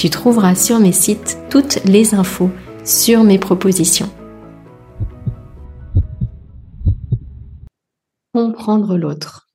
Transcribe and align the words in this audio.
tu 0.00 0.08
trouveras 0.08 0.54
sur 0.54 0.80
mes 0.80 0.92
sites 0.92 1.36
toutes 1.50 1.84
les 1.84 2.14
infos 2.14 2.48
sur 2.86 3.22
mes 3.22 3.38
propositions. 3.38 4.10
Comprendre 8.32 8.96
l'autre. 8.96 9.50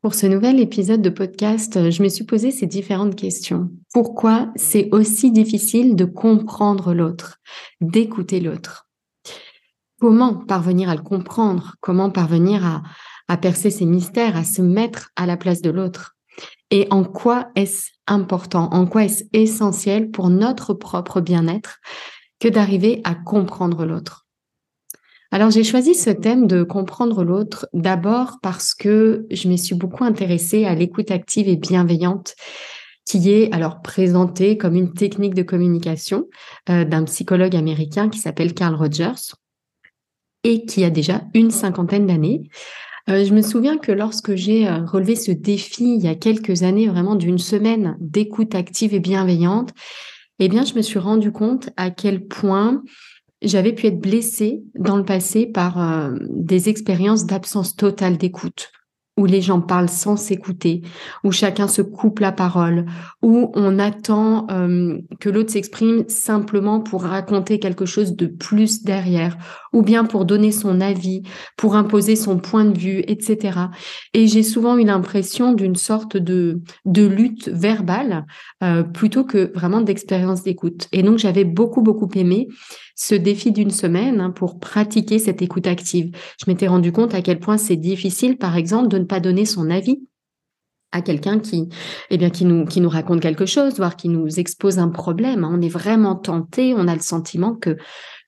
Pour 0.00 0.14
ce 0.14 0.26
nouvel 0.26 0.58
épisode 0.58 1.02
de 1.02 1.10
podcast, 1.10 1.90
je 1.90 2.02
me 2.02 2.08
suis 2.08 2.24
posé 2.24 2.50
ces 2.50 2.66
différentes 2.66 3.14
questions. 3.14 3.68
Pourquoi 3.92 4.50
c'est 4.56 4.88
aussi 4.92 5.30
difficile 5.30 5.96
de 5.96 6.06
comprendre 6.06 6.94
l'autre, 6.94 7.36
d'écouter 7.82 8.40
l'autre? 8.40 8.88
Comment 10.00 10.34
parvenir 10.34 10.88
à 10.88 10.96
le 10.96 11.02
comprendre? 11.02 11.74
Comment 11.82 12.08
parvenir 12.08 12.64
à, 12.64 12.82
à 13.28 13.36
percer 13.36 13.68
ses 13.68 13.84
mystères, 13.84 14.34
à 14.34 14.44
se 14.44 14.62
mettre 14.62 15.10
à 15.14 15.26
la 15.26 15.36
place 15.36 15.60
de 15.60 15.68
l'autre? 15.68 16.15
Et 16.70 16.86
en 16.90 17.04
quoi 17.04 17.48
est-ce 17.54 17.90
important, 18.06 18.68
en 18.72 18.86
quoi 18.86 19.04
est-ce 19.04 19.24
essentiel 19.32 20.10
pour 20.10 20.30
notre 20.30 20.74
propre 20.74 21.20
bien-être 21.20 21.78
que 22.40 22.48
d'arriver 22.48 23.00
à 23.04 23.14
comprendre 23.14 23.84
l'autre? 23.84 24.26
Alors 25.32 25.50
j'ai 25.50 25.64
choisi 25.64 25.94
ce 25.94 26.10
thème 26.10 26.46
de 26.46 26.62
comprendre 26.62 27.24
l'autre 27.24 27.68
d'abord 27.72 28.38
parce 28.42 28.74
que 28.74 29.26
je 29.30 29.48
me 29.48 29.56
suis 29.56 29.74
beaucoup 29.74 30.04
intéressée 30.04 30.64
à 30.64 30.74
l'écoute 30.74 31.10
active 31.10 31.48
et 31.48 31.56
bienveillante 31.56 32.34
qui 33.04 33.30
est 33.30 33.52
alors 33.54 33.80
présentée 33.82 34.58
comme 34.58 34.74
une 34.74 34.92
technique 34.92 35.34
de 35.34 35.42
communication 35.42 36.26
euh, 36.68 36.84
d'un 36.84 37.04
psychologue 37.04 37.56
américain 37.56 38.08
qui 38.08 38.18
s'appelle 38.18 38.52
Carl 38.52 38.74
Rogers 38.74 39.34
et 40.42 40.64
qui 40.64 40.84
a 40.84 40.90
déjà 40.90 41.22
une 41.34 41.50
cinquantaine 41.50 42.06
d'années. 42.06 42.48
Euh, 43.08 43.24
je 43.24 43.32
me 43.32 43.42
souviens 43.42 43.78
que 43.78 43.92
lorsque 43.92 44.34
j'ai 44.34 44.66
euh, 44.66 44.84
relevé 44.84 45.14
ce 45.14 45.30
défi 45.30 45.94
il 45.96 46.02
y 46.02 46.08
a 46.08 46.14
quelques 46.14 46.64
années, 46.64 46.88
vraiment 46.88 47.14
d'une 47.14 47.38
semaine 47.38 47.96
d'écoute 48.00 48.54
active 48.54 48.94
et 48.94 49.00
bienveillante, 49.00 49.72
eh 50.38 50.48
bien, 50.48 50.64
je 50.64 50.74
me 50.74 50.82
suis 50.82 50.98
rendu 50.98 51.32
compte 51.32 51.70
à 51.76 51.90
quel 51.90 52.26
point 52.26 52.82
j'avais 53.42 53.72
pu 53.72 53.86
être 53.86 54.00
blessée 54.00 54.62
dans 54.74 54.96
le 54.96 55.04
passé 55.04 55.46
par 55.46 55.80
euh, 55.80 56.16
des 56.30 56.68
expériences 56.68 57.26
d'absence 57.26 57.76
totale 57.76 58.16
d'écoute 58.18 58.72
où 59.16 59.24
les 59.24 59.40
gens 59.40 59.60
parlent 59.60 59.88
sans 59.88 60.16
s'écouter, 60.16 60.82
où 61.24 61.32
chacun 61.32 61.68
se 61.68 61.82
coupe 61.82 62.20
la 62.20 62.32
parole, 62.32 62.84
où 63.22 63.50
on 63.54 63.78
attend 63.78 64.46
euh, 64.50 64.98
que 65.20 65.30
l'autre 65.30 65.50
s'exprime 65.50 66.04
simplement 66.08 66.80
pour 66.80 67.02
raconter 67.02 67.58
quelque 67.58 67.86
chose 67.86 68.14
de 68.14 68.26
plus 68.26 68.82
derrière, 68.82 69.38
ou 69.72 69.82
bien 69.82 70.04
pour 70.04 70.26
donner 70.26 70.52
son 70.52 70.80
avis, 70.80 71.22
pour 71.56 71.76
imposer 71.76 72.14
son 72.14 72.38
point 72.38 72.64
de 72.64 72.78
vue, 72.78 73.02
etc. 73.06 73.58
Et 74.12 74.26
j'ai 74.26 74.42
souvent 74.42 74.76
eu 74.76 74.84
l'impression 74.84 75.54
d'une 75.54 75.76
sorte 75.76 76.16
de, 76.16 76.60
de 76.84 77.06
lutte 77.06 77.48
verbale 77.48 78.26
euh, 78.62 78.82
plutôt 78.82 79.24
que 79.24 79.50
vraiment 79.54 79.80
d'expérience 79.80 80.42
d'écoute. 80.42 80.88
Et 80.92 81.02
donc 81.02 81.18
j'avais 81.18 81.44
beaucoup, 81.44 81.82
beaucoup 81.82 82.08
aimé 82.14 82.48
ce 82.96 83.14
défi 83.14 83.52
d'une 83.52 83.70
semaine 83.70 84.20
hein, 84.20 84.30
pour 84.30 84.58
pratiquer 84.58 85.18
cette 85.18 85.42
écoute 85.42 85.66
active. 85.66 86.10
Je 86.40 86.50
m'étais 86.50 86.66
rendu 86.66 86.90
compte 86.90 87.14
à 87.14 87.22
quel 87.22 87.38
point 87.38 87.58
c'est 87.58 87.76
difficile, 87.76 88.38
par 88.38 88.56
exemple, 88.56 88.88
de 88.88 88.98
ne 88.98 89.04
pas 89.04 89.20
donner 89.20 89.44
son 89.44 89.70
avis 89.70 90.00
à 90.92 91.02
quelqu'un 91.02 91.38
qui, 91.38 91.68
eh 92.10 92.16
bien, 92.16 92.30
qui 92.30 92.46
nous, 92.46 92.64
qui 92.64 92.80
nous 92.80 92.88
raconte 92.88 93.20
quelque 93.20 93.44
chose, 93.44 93.76
voire 93.76 93.96
qui 93.96 94.08
nous 94.08 94.40
expose 94.40 94.78
un 94.78 94.88
problème. 94.88 95.44
Hein. 95.44 95.50
On 95.52 95.60
est 95.60 95.68
vraiment 95.68 96.16
tenté, 96.16 96.74
on 96.74 96.88
a 96.88 96.94
le 96.94 97.02
sentiment 97.02 97.54
que, 97.54 97.76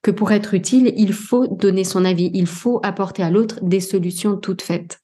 que 0.03 0.11
pour 0.11 0.31
être 0.31 0.53
utile, 0.53 0.93
il 0.95 1.13
faut 1.13 1.47
donner 1.47 1.83
son 1.83 2.05
avis, 2.05 2.29
il 2.33 2.45
faut 2.45 2.79
apporter 2.83 3.23
à 3.23 3.31
l'autre 3.31 3.59
des 3.63 3.79
solutions 3.79 4.37
toutes 4.37 4.61
faites. 4.61 4.99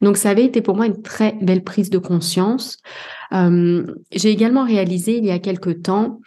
Donc 0.00 0.16
ça 0.16 0.30
avait 0.30 0.44
été 0.44 0.62
pour 0.62 0.76
moi 0.76 0.86
une 0.86 1.02
très 1.02 1.36
belle 1.42 1.64
prise 1.64 1.90
de 1.90 1.98
conscience. 1.98 2.78
Euh, 3.32 3.84
j'ai 4.12 4.30
également 4.30 4.64
réalisé 4.64 5.18
il 5.18 5.26
y 5.26 5.30
a 5.30 5.38
quelque 5.38 5.70
temps 5.70 6.20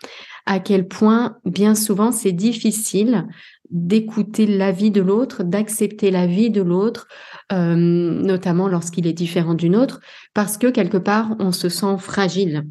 à 0.51 0.59
quel 0.59 0.85
point 0.85 1.37
bien 1.45 1.75
souvent 1.75 2.11
c'est 2.11 2.33
difficile 2.33 3.25
d'écouter 3.69 4.45
l'avis 4.45 4.91
de 4.91 4.99
l'autre, 4.99 5.43
d'accepter 5.43 6.11
l'avis 6.11 6.49
de 6.49 6.61
l'autre, 6.61 7.07
euh, 7.53 7.75
notamment 7.77 8.67
lorsqu'il 8.67 9.07
est 9.07 9.13
différent 9.13 9.53
d'une 9.53 9.77
autre, 9.77 10.01
parce 10.33 10.57
que 10.57 10.67
quelque 10.67 10.97
part 10.97 11.37
on 11.39 11.53
se 11.53 11.69
sent 11.69 11.95
fragile. 11.99 12.67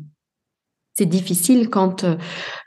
C'est 0.93 1.07
difficile 1.07 1.71
quand 1.71 2.05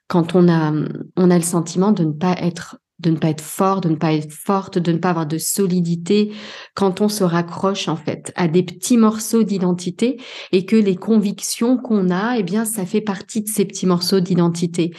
quand 0.07 0.33
on 0.33 0.49
a 0.49 0.73
on 1.15 1.29
a 1.29 1.35
le 1.35 1.43
sentiment 1.43 1.91
de 1.91 2.05
ne 2.05 2.13
pas 2.13 2.35
être 2.39 2.79
de 2.99 3.09
ne 3.09 3.17
pas 3.17 3.29
être 3.29 3.41
fort, 3.41 3.81
de 3.81 3.89
ne 3.89 3.95
pas 3.95 4.13
être 4.13 4.31
forte, 4.31 4.77
de 4.77 4.91
ne 4.91 4.97
pas 4.97 5.09
avoir 5.09 5.25
de 5.25 5.37
solidité 5.37 6.31
quand 6.75 7.01
on 7.01 7.09
se 7.09 7.23
raccroche 7.23 7.87
en 7.87 7.95
fait 7.95 8.31
à 8.35 8.47
des 8.47 8.63
petits 8.63 8.97
morceaux 8.97 9.43
d'identité 9.43 10.19
et 10.51 10.65
que 10.65 10.75
les 10.75 10.95
convictions 10.95 11.77
qu'on 11.77 12.09
a, 12.11 12.37
eh 12.37 12.43
bien, 12.43 12.65
ça 12.65 12.85
fait 12.85 13.01
partie 13.01 13.41
de 13.41 13.49
ces 13.49 13.65
petits 13.65 13.87
morceaux 13.87 14.19
d'identité. 14.19 14.91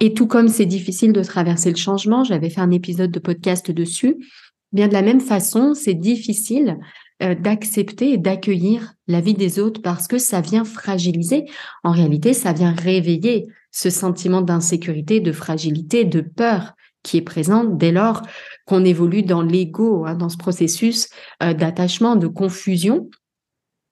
Et 0.00 0.12
tout 0.12 0.26
comme 0.26 0.48
c'est 0.48 0.66
difficile 0.66 1.12
de 1.12 1.22
traverser 1.22 1.70
le 1.70 1.76
changement, 1.76 2.24
j'avais 2.24 2.50
fait 2.50 2.60
un 2.60 2.70
épisode 2.70 3.10
de 3.10 3.20
podcast 3.20 3.70
dessus, 3.70 4.16
eh 4.18 4.76
bien 4.76 4.88
de 4.88 4.92
la 4.92 5.02
même 5.02 5.20
façon, 5.20 5.74
c'est 5.74 5.94
difficile 5.94 6.78
euh, 7.22 7.34
d'accepter 7.34 8.12
et 8.12 8.18
d'accueillir 8.18 8.92
la 9.06 9.22
vie 9.22 9.32
des 9.32 9.58
autres 9.58 9.80
parce 9.80 10.06
que 10.06 10.18
ça 10.18 10.42
vient 10.42 10.64
fragiliser. 10.64 11.46
En 11.82 11.92
réalité, 11.92 12.34
ça 12.34 12.52
vient 12.52 12.74
réveiller 12.74 13.46
ce 13.70 13.88
sentiment 13.88 14.42
d'insécurité, 14.42 15.20
de 15.20 15.32
fragilité, 15.32 16.04
de 16.04 16.20
peur 16.20 16.74
qui 17.06 17.16
est 17.16 17.22
présente 17.22 17.78
dès 17.78 17.92
lors 17.92 18.22
qu'on 18.66 18.84
évolue 18.84 19.22
dans 19.22 19.42
l'ego, 19.42 20.04
hein, 20.06 20.14
dans 20.16 20.28
ce 20.28 20.36
processus 20.36 21.08
euh, 21.42 21.54
d'attachement, 21.54 22.16
de 22.16 22.26
confusion 22.26 23.08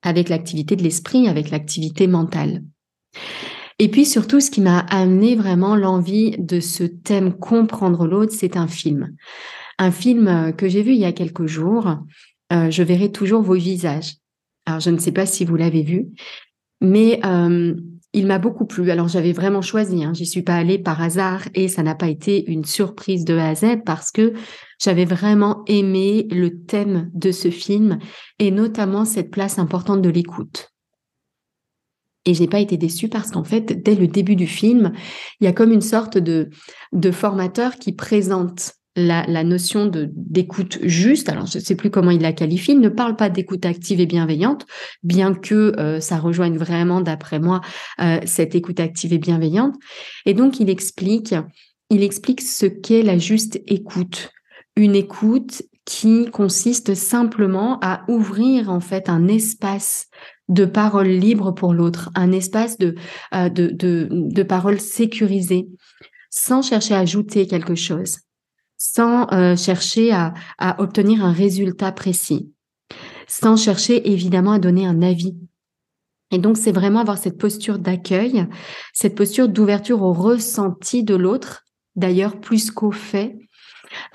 avec 0.03 0.29
l'activité 0.29 0.75
de 0.77 0.83
l'esprit, 0.83 1.29
avec 1.29 1.51
l'activité 1.51 2.09
mentale. 2.09 2.63
Et 3.79 3.89
puis 3.89 4.05
surtout, 4.05 4.41
ce 4.41 4.51
qui 4.51 4.61
m'a 4.61 4.81
amené 4.81 5.37
vraiment 5.37 5.77
l'envie 5.77 6.37
de 6.39 6.61
ce 6.61 6.85
thème 6.85 7.33
comprendre 7.33 8.07
l'autre, 8.07 8.33
c'est 8.37 8.57
un 8.57 8.69
film. 8.69 9.15
Un 9.79 9.93
film 9.93 10.29
euh, 10.29 10.53
que 10.53 10.69
j'ai 10.69 10.83
vu 10.83 10.93
il 10.93 11.01
y 11.01 11.07
a 11.07 11.13
quelques 11.13 11.47
jours. 11.47 11.97
Euh, 12.53 12.71
je 12.71 12.83
verrai 12.83 13.13
toujours 13.13 13.43
vos 13.43 13.55
visages. 13.55 14.17
Alors, 14.67 14.81
je 14.81 14.91
ne 14.91 14.99
sais 14.99 15.13
pas 15.13 15.27
si 15.27 15.45
vous 15.45 15.57
l'avez 15.57 15.83
vu, 15.83 16.09
mais 16.81 17.21
il 18.15 18.27
m'a 18.27 18.39
beaucoup 18.39 18.65
plu. 18.65 18.91
Alors 18.91 19.09
j'avais 19.09 19.33
vraiment 19.33 19.61
choisi, 19.61 20.05
hein. 20.05 20.13
j'y 20.15 20.25
suis 20.25 20.43
pas 20.43 20.55
allée 20.55 20.79
par 20.79 21.03
hasard 21.03 21.43
et 21.55 21.69
ça 21.69 21.83
n'a 21.83 21.95
pas 21.95 22.09
été 22.09 22.51
une 22.51 22.65
surprise 22.65 23.25
de 23.25 23.37
A 23.37 23.49
à 23.49 23.55
Z 23.55 23.83
parce 23.85 24.11
que 24.11 24.33
j'avais 24.81 25.05
vraiment 25.05 25.63
aimé 25.67 26.27
le 26.31 26.63
thème 26.63 27.11
de 27.13 27.33
ce 27.33 27.51
film 27.51 27.99
et 28.39 28.51
notamment 28.51 29.05
cette 29.05 29.31
place 29.31 29.59
importante 29.59 30.01
de 30.01 30.09
l'écoute. 30.09 30.71
Et 32.25 32.33
j'ai 32.33 32.47
pas 32.47 32.61
été 32.61 32.79
déçue 32.79 33.09
parce 33.09 33.31
qu'en 33.31 33.45
fait, 33.45 33.83
dès 33.83 33.95
le 33.95 34.07
début 34.07 34.37
du 34.37 34.47
film, 34.47 34.93
il 35.41 35.45
y 35.45 35.49
a 35.49 35.53
comme 35.53 35.73
une 35.73 35.83
sorte 35.83 36.17
de, 36.17 36.49
de 36.93 37.11
formateur 37.11 37.77
qui 37.77 37.93
présente 37.93 38.73
la, 38.97 39.25
la 39.27 39.45
notion 39.45 39.87
de 39.87 40.11
d'écoute 40.15 40.79
juste. 40.83 41.29
Alors, 41.29 41.47
je 41.47 41.59
ne 41.59 41.63
sais 41.63 41.75
plus 41.75 41.91
comment 41.91 42.11
il 42.11 42.21
la 42.21 42.33
qualifie. 42.33 42.73
Il 42.73 42.81
ne 42.81 42.89
parle 42.89 43.17
pas 43.17 43.29
d'écoute 43.29 43.67
active 43.67 44.01
et 44.01 44.07
bienveillante, 44.07 44.67
bien 45.03 45.35
que 45.35 45.75
euh, 45.79 46.01
ça 46.01 46.19
rejoigne 46.19 46.57
vraiment, 46.57 47.01
d'après 47.01 47.41
moi, 47.41 47.61
euh, 48.01 48.19
cette 48.25 48.55
écoute 48.55 48.81
active 48.81 49.13
et 49.13 49.19
bienveillante. 49.19 49.75
Et 50.27 50.35
donc, 50.35 50.61
il 50.61 50.71
explique, 50.71 51.35
il 51.91 52.03
explique 52.03 52.41
ce 52.41 52.67
qu'est 52.67 53.03
la 53.03 53.19
juste 53.19 53.61
écoute. 53.67 54.31
Une 54.77 54.95
écoute 54.95 55.63
qui 55.85 56.27
consiste 56.31 56.95
simplement 56.95 57.79
à 57.83 58.05
ouvrir 58.09 58.71
en 58.71 58.81
fait 58.81 59.09
un 59.09 59.29
espace 59.29 60.07
de 60.49 60.65
parole 60.65 61.09
libre 61.09 61.53
pour 61.53 61.75
l'autre, 61.75 62.11
un 62.15 62.33
espace 62.33 62.79
de, 62.79 62.95
euh, 63.35 63.49
de, 63.49 63.69
de, 63.69 64.09
de 64.11 64.43
parole 64.43 64.81
sécurisée, 64.81 65.69
sans 66.31 66.63
chercher 66.63 66.95
à 66.95 67.01
ajouter 67.01 67.47
quelque 67.47 67.75
chose, 67.75 68.17
sans 68.85 69.27
euh, 69.33 69.57
chercher 69.57 70.13
à, 70.13 70.35
à 70.59 70.81
obtenir 70.83 71.25
un 71.25 71.33
résultat 71.33 71.91
précis, 71.91 72.53
sans 73.27 73.57
chercher 73.57 74.11
évidemment 74.13 74.53
à 74.53 74.59
donner 74.59 74.87
un 74.87 75.01
avis. 75.01 75.35
Et 76.31 76.39
donc, 76.39 76.59
c'est 76.59 76.73
vraiment 76.73 77.01
avoir 77.01 77.17
cette 77.17 77.39
posture 77.39 77.79
d'accueil, 77.79 78.47
cette 78.93 79.15
posture 79.15 79.49
d'ouverture 79.49 80.03
au 80.03 80.13
ressenti 80.13 81.03
de 81.03 81.15
l'autre, 81.15 81.65
d'ailleurs 81.97 82.41
plus 82.41 82.71
qu'au 82.71 82.91
fait, 82.91 83.39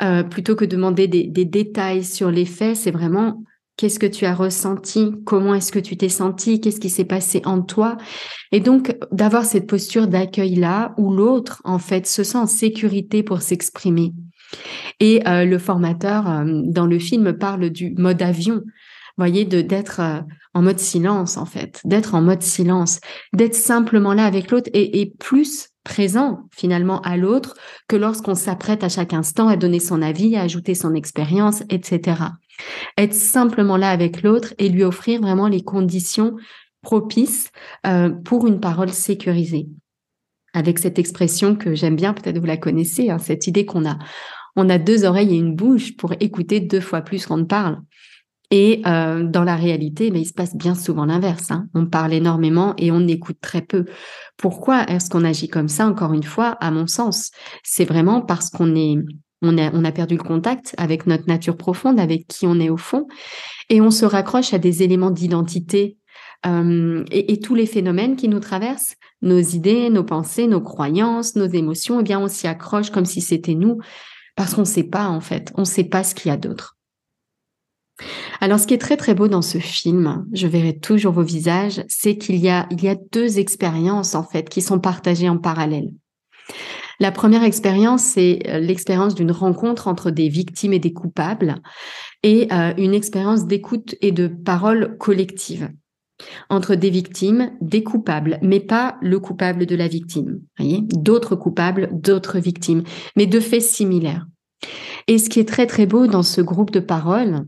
euh, 0.02 0.22
plutôt 0.24 0.56
que 0.56 0.66
demander 0.66 1.08
des, 1.08 1.24
des 1.24 1.46
détails 1.46 2.04
sur 2.04 2.30
les 2.30 2.46
faits, 2.46 2.76
c'est 2.76 2.92
vraiment 2.92 3.42
Qu'est-ce 3.76 3.98
que 3.98 4.06
tu 4.06 4.26
as 4.26 4.36
ressenti 4.36 5.14
Comment 5.24 5.56
est-ce 5.56 5.72
que 5.72 5.80
tu 5.80 5.96
t'es 5.96 6.10
senti 6.10 6.60
Qu'est-ce 6.60 6.82
qui 6.82 6.90
s'est 6.90 7.06
passé 7.06 7.42
en 7.46 7.62
toi 7.62 7.96
Et 8.52 8.60
donc 8.60 8.94
d'avoir 9.14 9.46
cette 9.46 9.68
posture 9.68 10.08
d'accueil 10.08 10.56
là 10.56 10.94
où 10.98 11.14
l'autre 11.14 11.62
en 11.64 11.80
fait 11.80 12.06
se 12.06 12.26
sent 12.26 12.40
en 12.40 12.46
sécurité 12.46 13.24
pour 13.24 13.42
s'exprimer. 13.42 14.12
Et 15.00 15.26
euh, 15.28 15.46
le 15.46 15.58
formateur 15.58 16.30
euh, 16.30 16.46
dans 16.66 16.86
le 16.86 17.00
film 17.00 17.34
parle 17.34 17.70
du 17.70 17.94
mode 17.98 18.22
avion. 18.22 18.64
Voyez, 19.18 19.46
de 19.46 19.62
d'être 19.62 20.00
euh, 20.00 20.22
en 20.54 20.62
mode 20.62 20.80
silence 20.80 21.38
en 21.38 21.46
fait, 21.46 21.82
d'être 21.86 22.16
en 22.16 22.22
mode 22.22 22.42
silence, 22.42 23.00
d'être 23.34 23.56
simplement 23.56 24.14
là 24.14 24.26
avec 24.26 24.52
l'autre 24.52 24.70
et, 24.74 25.14
plus 25.20 25.70
présent 25.84 26.48
finalement 26.52 27.02
à 27.02 27.18
l'autre 27.18 27.56
que 27.88 27.96
lorsqu'on 27.96 28.36
s'apprête 28.36 28.84
à 28.84 28.90
chaque 28.90 29.14
instant 29.14 29.48
à 29.48 29.58
donner 29.58 29.80
son 29.80 30.02
avis, 30.02 30.36
à 30.36 30.42
ajouter 30.42 30.76
son 30.76 30.94
expérience, 30.94 31.64
etc. 31.70 32.22
Être 32.98 33.14
simplement 33.14 33.78
là 33.78 33.90
avec 33.90 34.22
l'autre 34.22 34.54
et 34.58 34.70
lui 34.70 34.84
offrir 34.84 35.22
vraiment 35.22 35.48
les 35.48 35.64
conditions 35.64 36.36
propices 36.82 37.50
pour 38.24 38.48
une 38.48 38.60
parole 38.60 38.90
sécurisée. 38.90 39.68
Avec 40.54 40.80
cette 40.80 41.00
expression 41.00 41.56
que 41.56 41.76
j'aime 41.76 41.96
bien, 41.96 42.14
peut-être 42.14 42.40
vous 42.40 42.46
la 42.46 42.58
connaissez, 42.58 43.10
hein, 43.10 43.20
cette 43.20 43.48
idée 43.48 43.66
qu'on 43.66 43.86
a, 43.86 43.98
on 44.60 44.70
a 44.70 44.78
deux 44.78 45.06
oreilles 45.06 45.34
et 45.34 45.38
une 45.38 45.56
bouche 45.56 45.96
pour 45.96 46.14
écouter 46.20 46.60
deux 46.60 46.82
fois 46.82 47.02
plus 47.02 47.26
qu'on 47.26 47.38
ne 47.38 47.44
parle. 47.44 47.80
Et 48.52 48.82
euh, 48.88 49.24
dans 49.24 49.44
la 49.44 49.56
réalité, 49.56 50.10
mais 50.10 50.22
il 50.22 50.26
se 50.26 50.34
passe 50.34 50.56
bien 50.56 50.74
souvent 50.74 51.06
l'inverse. 51.06 51.52
Hein. 51.52 51.68
On 51.76 51.86
parle 51.86 52.14
énormément 52.14 52.74
et 52.78 52.92
on 52.92 53.08
écoute 53.08 53.38
très 53.42 53.62
peu. 53.62 53.86
Pourquoi 54.38 54.84
est-ce 54.90 55.10
qu'on 55.10 55.24
agit 55.24 55.48
comme 55.48 55.68
ça 55.68 55.88
Encore 55.88 56.14
une 56.14 56.24
fois, 56.24 56.58
à 56.60 56.72
mon 56.72 56.88
sens, 56.88 57.32
c'est 57.64 57.86
vraiment 57.86 58.22
parce 58.22 58.50
qu'on 58.50 58.76
est 58.76 58.98
on 59.42 59.58
a, 59.58 59.72
on 59.74 59.86
a 59.86 59.92
perdu 59.94 60.18
le 60.18 60.24
contact 60.24 60.76
avec 60.78 61.08
notre 61.08 61.28
nature 61.28 61.56
profonde, 61.56 61.98
avec 61.98 62.28
qui 62.28 62.46
on 62.46 62.60
est 62.60 62.70
au 62.70 62.76
fond, 62.76 63.08
et 63.70 63.80
on 63.80 63.90
se 63.90 64.04
raccroche 64.04 64.54
à 64.54 64.58
des 64.58 64.84
éléments 64.84 65.12
d'identité 65.12 65.98
euh, 66.46 67.04
et, 67.12 67.40
tous 67.40 67.56
les 67.56 67.66
phénomènes 67.66 68.16
qui 68.16 68.28
nous 68.28 68.40
traversent, 68.40 68.96
nos 69.22 69.40
idées, 69.40 69.90
nos 69.90 70.04
pensées, 70.04 70.48
nos 70.48 70.62
croyances, 70.62 71.36
nos 71.36 71.48
émotions, 71.48 72.00
eh 72.00 72.04
bien 72.04 72.20
on 72.20 72.28
s'y 72.28 72.48
accroche 72.48 72.92
comme 72.92 73.06
si 73.06 73.22
c'était 73.22 73.56
nous, 73.56 73.80
parce 74.40 74.54
qu'on 74.56 74.62
ne 74.62 74.66
sait 74.66 74.84
pas 74.84 75.10
en 75.10 75.20
fait, 75.20 75.52
on 75.56 75.62
ne 75.62 75.66
sait 75.66 75.84
pas 75.84 76.02
ce 76.02 76.16
qu'il 76.16 76.30
y 76.30 76.32
a 76.32 76.38
d'autre. 76.38 76.78
Alors, 78.40 78.58
ce 78.58 78.66
qui 78.66 78.74
est 78.74 78.78
très 78.78 78.96
très 78.96 79.14
beau 79.14 79.28
dans 79.28 79.42
ce 79.42 79.58
film, 79.58 80.26
je 80.32 80.48
verrai 80.48 80.80
toujours 80.80 81.12
vos 81.12 81.24
visages, 81.24 81.84
c'est 81.90 82.18
qu'il 82.18 82.38
y 82.38 82.48
a 82.48 82.66
il 82.72 82.82
y 82.82 82.88
a 82.88 82.96
deux 83.12 83.38
expériences 83.38 84.16
en 84.16 84.24
fait 84.24 84.48
qui 84.48 84.62
sont 84.62 84.80
partagées 84.80 85.28
en 85.28 85.38
parallèle. 85.38 85.90
La 87.02 87.12
première 87.12 87.44
expérience, 87.44 88.02
c'est 88.02 88.40
euh, 88.48 88.60
l'expérience 88.60 89.14
d'une 89.14 89.34
rencontre 89.34 89.90
entre 89.90 90.10
des 90.10 90.30
victimes 90.30 90.72
et 90.72 90.80
des 90.80 90.94
coupables 90.94 91.56
et 92.24 92.48
euh, 92.54 92.74
une 92.78 92.94
expérience 92.94 93.46
d'écoute 93.46 93.96
et 94.00 94.14
de 94.14 94.28
parole 94.28 94.96
collective 95.00 95.70
entre 96.50 96.76
des 96.76 96.90
victimes, 96.90 97.52
des 97.62 97.84
coupables, 97.84 98.40
mais 98.42 98.60
pas 98.60 98.98
le 99.02 99.20
coupable 99.20 99.66
de 99.66 99.76
la 99.76 99.88
victime. 99.88 100.42
Voyez, 100.58 100.82
d'autres 100.82 101.36
coupables, 101.36 101.90
d'autres 101.92 102.40
victimes, 102.40 102.84
mais 103.16 103.26
de 103.26 103.40
faits 103.40 103.62
similaires. 103.62 104.26
Et 105.08 105.18
ce 105.18 105.30
qui 105.30 105.40
est 105.40 105.48
très 105.48 105.66
très 105.66 105.86
beau 105.86 106.08
dans 106.08 106.24
ce 106.24 106.42
groupe 106.42 106.72
de 106.72 106.80
paroles, 106.80 107.46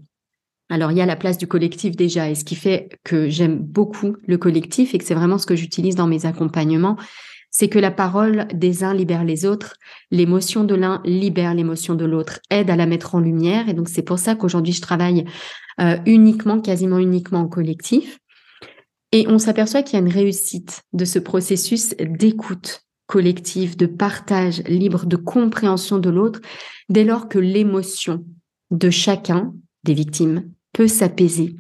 alors, 0.72 0.90
il 0.92 0.98
y 0.98 1.02
a 1.02 1.06
la 1.06 1.18
place 1.18 1.38
du 1.38 1.48
collectif 1.48 1.98
déjà, 1.98 2.30
et 2.30 2.36
ce 2.36 2.46
qui 2.46 2.56
fait 2.56 2.98
que 3.04 3.28
j'aime 3.28 3.58
beaucoup 3.58 4.16
le 4.26 4.38
collectif 4.38 4.96
et 4.96 5.00
que 5.00 5.04
c'est 5.04 5.14
vraiment 5.14 5.38
ce 5.38 5.46
que 5.46 5.58
j'utilise 5.58 5.96
dans 5.96 6.08
mes 6.08 6.26
accompagnements, 6.26 6.96
c'est 7.52 7.68
que 7.68 7.78
la 7.78 7.92
parole 7.92 8.48
des 8.54 8.86
uns 8.86 8.94
libère 8.94 9.26
les 9.26 9.46
autres, 9.46 9.76
l'émotion 10.10 10.64
de 10.64 10.74
l'un 10.74 11.02
libère 11.04 11.54
l'émotion 11.54 11.96
de 11.96 12.06
l'autre, 12.06 12.40
aide 12.50 12.70
à 12.70 12.78
la 12.78 12.86
mettre 12.86 13.16
en 13.16 13.20
lumière. 13.20 13.68
Et 13.68 13.74
donc 13.74 13.90
c'est 13.90 14.02
pour 14.02 14.18
ça 14.18 14.36
qu'aujourd'hui 14.36 14.72
je 14.72 14.82
travaille 14.82 15.26
euh, 15.82 15.98
uniquement, 16.06 16.62
quasiment 16.62 17.00
uniquement 17.00 17.40
en 17.40 17.48
collectif. 17.50 18.21
Et 19.12 19.28
on 19.28 19.40
s'aperçoit 19.40 19.84
qu'il 19.84 20.00
y 20.00 20.02
a 20.02 20.06
une 20.06 20.12
réussite 20.12 20.84
de 20.94 21.06
ce 21.06 21.20
processus 21.20 21.96
d'écoute 22.00 22.84
collective, 23.08 23.76
de 23.76 23.88
partage 23.88 24.64
libre, 24.64 25.06
de 25.06 25.18
compréhension 25.18 26.00
de 26.00 26.10
l'autre, 26.10 26.40
dès 26.88 27.04
lors 27.04 27.28
que 27.28 27.40
l'émotion 27.40 28.26
de 28.72 28.90
chacun 28.90 29.54
des 29.84 29.94
victimes 29.94 30.50
peut 30.72 30.88
s'apaiser. 30.88 31.58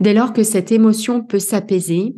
Dès 0.00 0.14
lors 0.14 0.32
que 0.32 0.42
cette 0.42 0.72
émotion 0.72 1.22
peut 1.22 1.38
s'apaiser, 1.38 2.14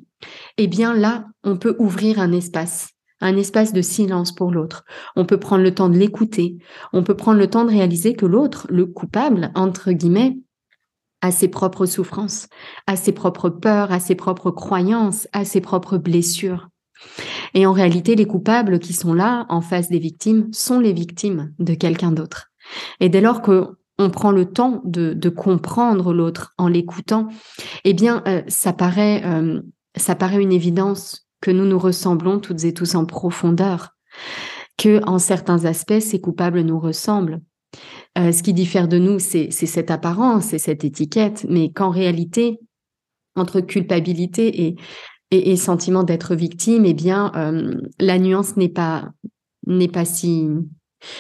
eh 0.58 0.68
bien 0.68 0.94
là, 0.94 1.26
on 1.42 1.56
peut 1.56 1.74
ouvrir 1.80 2.20
un 2.20 2.30
espace, 2.30 2.90
un 3.20 3.36
espace 3.36 3.72
de 3.72 3.82
silence 3.82 4.32
pour 4.32 4.52
l'autre. 4.52 4.84
On 5.16 5.26
peut 5.26 5.40
prendre 5.40 5.64
le 5.64 5.74
temps 5.74 5.88
de 5.88 5.98
l'écouter. 5.98 6.58
On 6.92 7.02
peut 7.02 7.16
prendre 7.16 7.40
le 7.40 7.50
temps 7.50 7.64
de 7.64 7.70
réaliser 7.70 8.14
que 8.14 8.26
l'autre, 8.26 8.68
le 8.70 8.86
coupable, 8.86 9.50
entre 9.56 9.90
guillemets, 9.90 10.36
a 11.22 11.30
ses 11.30 11.48
propres 11.48 11.86
souffrances, 11.86 12.48
a 12.86 12.96
ses 12.96 13.12
propres 13.12 13.48
peurs, 13.48 13.92
a 13.92 14.00
ses 14.00 14.14
propres 14.14 14.50
croyances, 14.50 15.28
a 15.32 15.44
ses 15.44 15.60
propres 15.60 15.96
blessures. 15.96 16.68
Et 17.54 17.66
en 17.66 17.72
réalité, 17.72 18.14
les 18.14 18.26
coupables 18.26 18.78
qui 18.78 18.92
sont 18.92 19.14
là, 19.14 19.46
en 19.48 19.60
face 19.60 19.88
des 19.88 19.98
victimes, 19.98 20.52
sont 20.52 20.80
les 20.80 20.92
victimes 20.92 21.52
de 21.58 21.74
quelqu'un 21.74 22.12
d'autre. 22.12 22.50
Et 23.00 23.08
dès 23.08 23.20
lors 23.20 23.42
que 23.42 23.68
on 23.98 24.10
prend 24.10 24.32
le 24.32 24.46
temps 24.46 24.80
de, 24.84 25.28
comprendre 25.28 26.12
l'autre 26.12 26.54
en 26.58 26.66
l'écoutant, 26.66 27.28
eh 27.84 27.92
bien, 27.94 28.22
euh, 28.26 28.42
ça 28.48 28.72
paraît 28.72 29.22
euh, 29.24 29.60
ça 29.96 30.14
paraît 30.14 30.42
une 30.42 30.52
évidence 30.52 31.28
que 31.40 31.50
nous 31.50 31.66
nous 31.66 31.78
ressemblons 31.78 32.38
toutes 32.38 32.64
et 32.64 32.72
tous 32.72 32.94
en 32.94 33.04
profondeur, 33.04 33.90
que 34.78 35.04
en 35.06 35.18
certains 35.18 35.64
aspects, 35.64 36.00
ces 36.00 36.20
coupables 36.20 36.62
nous 36.62 36.78
ressemblent. 36.78 37.40
Euh, 38.18 38.32
ce 38.32 38.42
qui 38.42 38.52
diffère 38.52 38.88
de 38.88 38.98
nous, 38.98 39.18
c'est 39.18 39.50
cette 39.50 39.90
apparence, 39.90 40.46
c'est 40.46 40.58
cette 40.58 40.84
étiquette, 40.84 41.46
mais 41.48 41.70
qu'en 41.70 41.90
réalité, 41.90 42.58
entre 43.36 43.60
culpabilité 43.60 44.76
et, 45.30 45.56
sentiment 45.56 46.02
d'être 46.02 46.34
victime, 46.34 46.84
eh 46.84 46.92
bien, 46.92 47.32
euh, 47.36 47.80
la 47.98 48.18
nuance 48.18 48.56
n'est 48.56 48.68
pas 48.68 49.08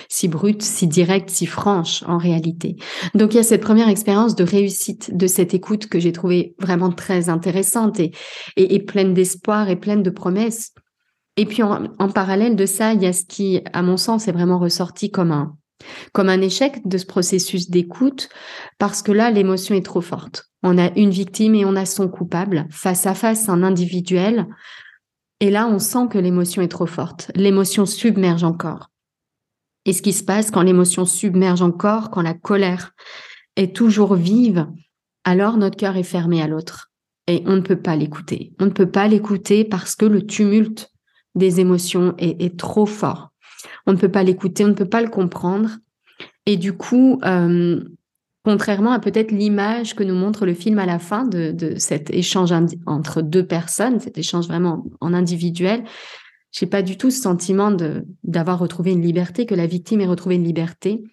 si 0.08 0.28
brute, 0.28 0.62
si 0.62 0.86
directe, 0.86 1.30
si 1.30 1.46
franche 1.46 2.02
en 2.06 2.18
réalité. 2.18 2.76
Donc 3.14 3.32
il 3.32 3.38
y 3.38 3.40
a 3.40 3.44
cette 3.44 3.62
première 3.62 3.88
expérience 3.88 4.34
de 4.34 4.44
réussite 4.44 5.16
de 5.16 5.26
cette 5.26 5.54
écoute 5.54 5.86
que 5.86 5.98
j'ai 5.98 6.12
trouvée 6.12 6.54
vraiment 6.58 6.92
très 6.92 7.30
intéressante 7.30 8.00
et, 8.00 8.12
et, 8.56 8.80
pleine 8.80 9.14
d'espoir 9.14 9.70
et 9.70 9.76
pleine 9.76 10.02
de 10.02 10.10
promesses. 10.10 10.72
Et 11.38 11.46
puis 11.46 11.62
en, 11.62 11.88
parallèle 12.10 12.56
de 12.56 12.66
ça, 12.66 12.92
il 12.92 13.02
y 13.02 13.06
a 13.06 13.14
ce 13.14 13.24
qui, 13.24 13.62
à 13.72 13.82
mon 13.82 13.96
sens, 13.96 14.28
est 14.28 14.32
vraiment 14.32 14.58
ressorti 14.58 15.10
comme 15.10 15.32
un 15.32 15.56
comme 16.12 16.28
un 16.28 16.40
échec 16.40 16.86
de 16.86 16.98
ce 16.98 17.06
processus 17.06 17.70
d'écoute 17.70 18.28
parce 18.78 19.02
que 19.02 19.12
là 19.12 19.30
l'émotion 19.30 19.74
est 19.74 19.84
trop 19.84 20.00
forte. 20.00 20.50
On 20.62 20.78
a 20.78 20.90
une 20.96 21.10
victime 21.10 21.54
et 21.54 21.64
on 21.64 21.76
a 21.76 21.86
son 21.86 22.08
coupable 22.08 22.66
face 22.70 23.06
à 23.06 23.14
face, 23.14 23.48
un 23.48 23.62
individuel. 23.62 24.46
Et 25.40 25.50
là, 25.50 25.66
on 25.66 25.80
sent 25.80 26.06
que 26.08 26.18
l'émotion 26.18 26.62
est 26.62 26.68
trop 26.68 26.86
forte. 26.86 27.32
L'émotion 27.34 27.84
submerge 27.84 28.44
encore. 28.44 28.90
Et 29.84 29.92
ce 29.92 30.02
qui 30.02 30.12
se 30.12 30.22
passe 30.22 30.52
quand 30.52 30.62
l'émotion 30.62 31.04
submerge 31.04 31.62
encore, 31.62 32.10
quand 32.10 32.22
la 32.22 32.34
colère 32.34 32.92
est 33.56 33.74
toujours 33.74 34.14
vive, 34.14 34.68
alors 35.24 35.56
notre 35.56 35.76
cœur 35.76 35.96
est 35.96 36.04
fermé 36.04 36.40
à 36.40 36.46
l'autre 36.46 36.92
et 37.26 37.42
on 37.46 37.56
ne 37.56 37.60
peut 37.60 37.80
pas 37.80 37.96
l'écouter. 37.96 38.52
On 38.60 38.66
ne 38.66 38.70
peut 38.70 38.90
pas 38.90 39.08
l'écouter 39.08 39.64
parce 39.64 39.96
que 39.96 40.04
le 40.04 40.26
tumulte 40.26 40.90
des 41.34 41.60
émotions 41.60 42.14
est, 42.18 42.58
trop 42.58 42.86
fort. 42.86 43.31
On 43.86 43.92
ne 43.92 43.98
peut 43.98 44.10
pas 44.10 44.22
l'écouter, 44.22 44.64
on 44.64 44.68
ne 44.68 44.74
peut 44.74 44.88
pas 44.88 45.02
le 45.02 45.10
comprendre. 45.10 45.70
Et 46.46 46.56
du 46.56 46.72
coup, 46.72 47.20
euh, 47.24 47.80
Contrairement 48.44 48.90
à 48.90 48.98
peut-être 48.98 49.30
l'image 49.30 49.94
que 49.94 50.02
nous 50.02 50.16
montre 50.16 50.46
le 50.46 50.54
film 50.54 50.80
à 50.80 50.86
la 50.86 50.98
fin 50.98 51.24
de, 51.24 51.74
cet 51.76 52.10
échange 52.10 52.52
entre 52.86 53.22
deux 53.22 53.46
personnes, 53.46 54.00
cet 54.00 54.18
échange 54.18 54.48
vraiment 54.48 54.84
en 55.00 55.14
individuel, 55.14 55.84
j'ai 56.50 56.66
pas 56.66 56.82
du 56.82 56.98
tout 56.98 57.10
ce 57.10 57.22
sentiment 57.22 57.74
d'avoir 58.24 58.58
retrouvé 58.58 58.90
une 58.90 59.00
liberté, 59.00 59.46
que 59.46 59.54
la 59.54 59.66
victime 59.66 60.00
ait 60.00 60.06
retrouvé 60.06 60.34
une 60.34 60.44
liberté, 60.44 61.04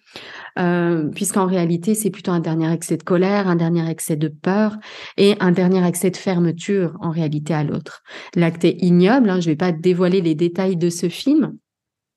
euh, 0.58 1.08
puisqu'en 1.14 1.46
réalité 1.46 1.94
c'est 1.94 2.10
plutôt 2.10 2.32
un 2.32 2.40
dernier 2.40 2.70
excès 2.72 2.96
de 2.96 3.04
colère, 3.04 3.46
un 3.46 3.56
dernier 3.56 3.88
excès 3.88 4.16
de 4.16 4.28
peur 4.28 4.76
et 5.16 5.36
un 5.38 5.52
dernier 5.52 5.86
excès 5.86 6.10
de 6.10 6.16
fermeture 6.16 6.98
en 7.00 7.10
réalité 7.10 7.54
à 7.54 7.62
l'autre. 7.62 8.02
L'acte 8.34 8.64
est 8.64 8.76
ignoble, 8.82 9.30
hein, 9.30 9.40
je 9.40 9.46
vais 9.46 9.56
pas 9.56 9.72
dévoiler 9.72 10.20
les 10.20 10.34
détails 10.34 10.76
de 10.76 10.90
ce 10.90 11.08
film. 11.08 11.56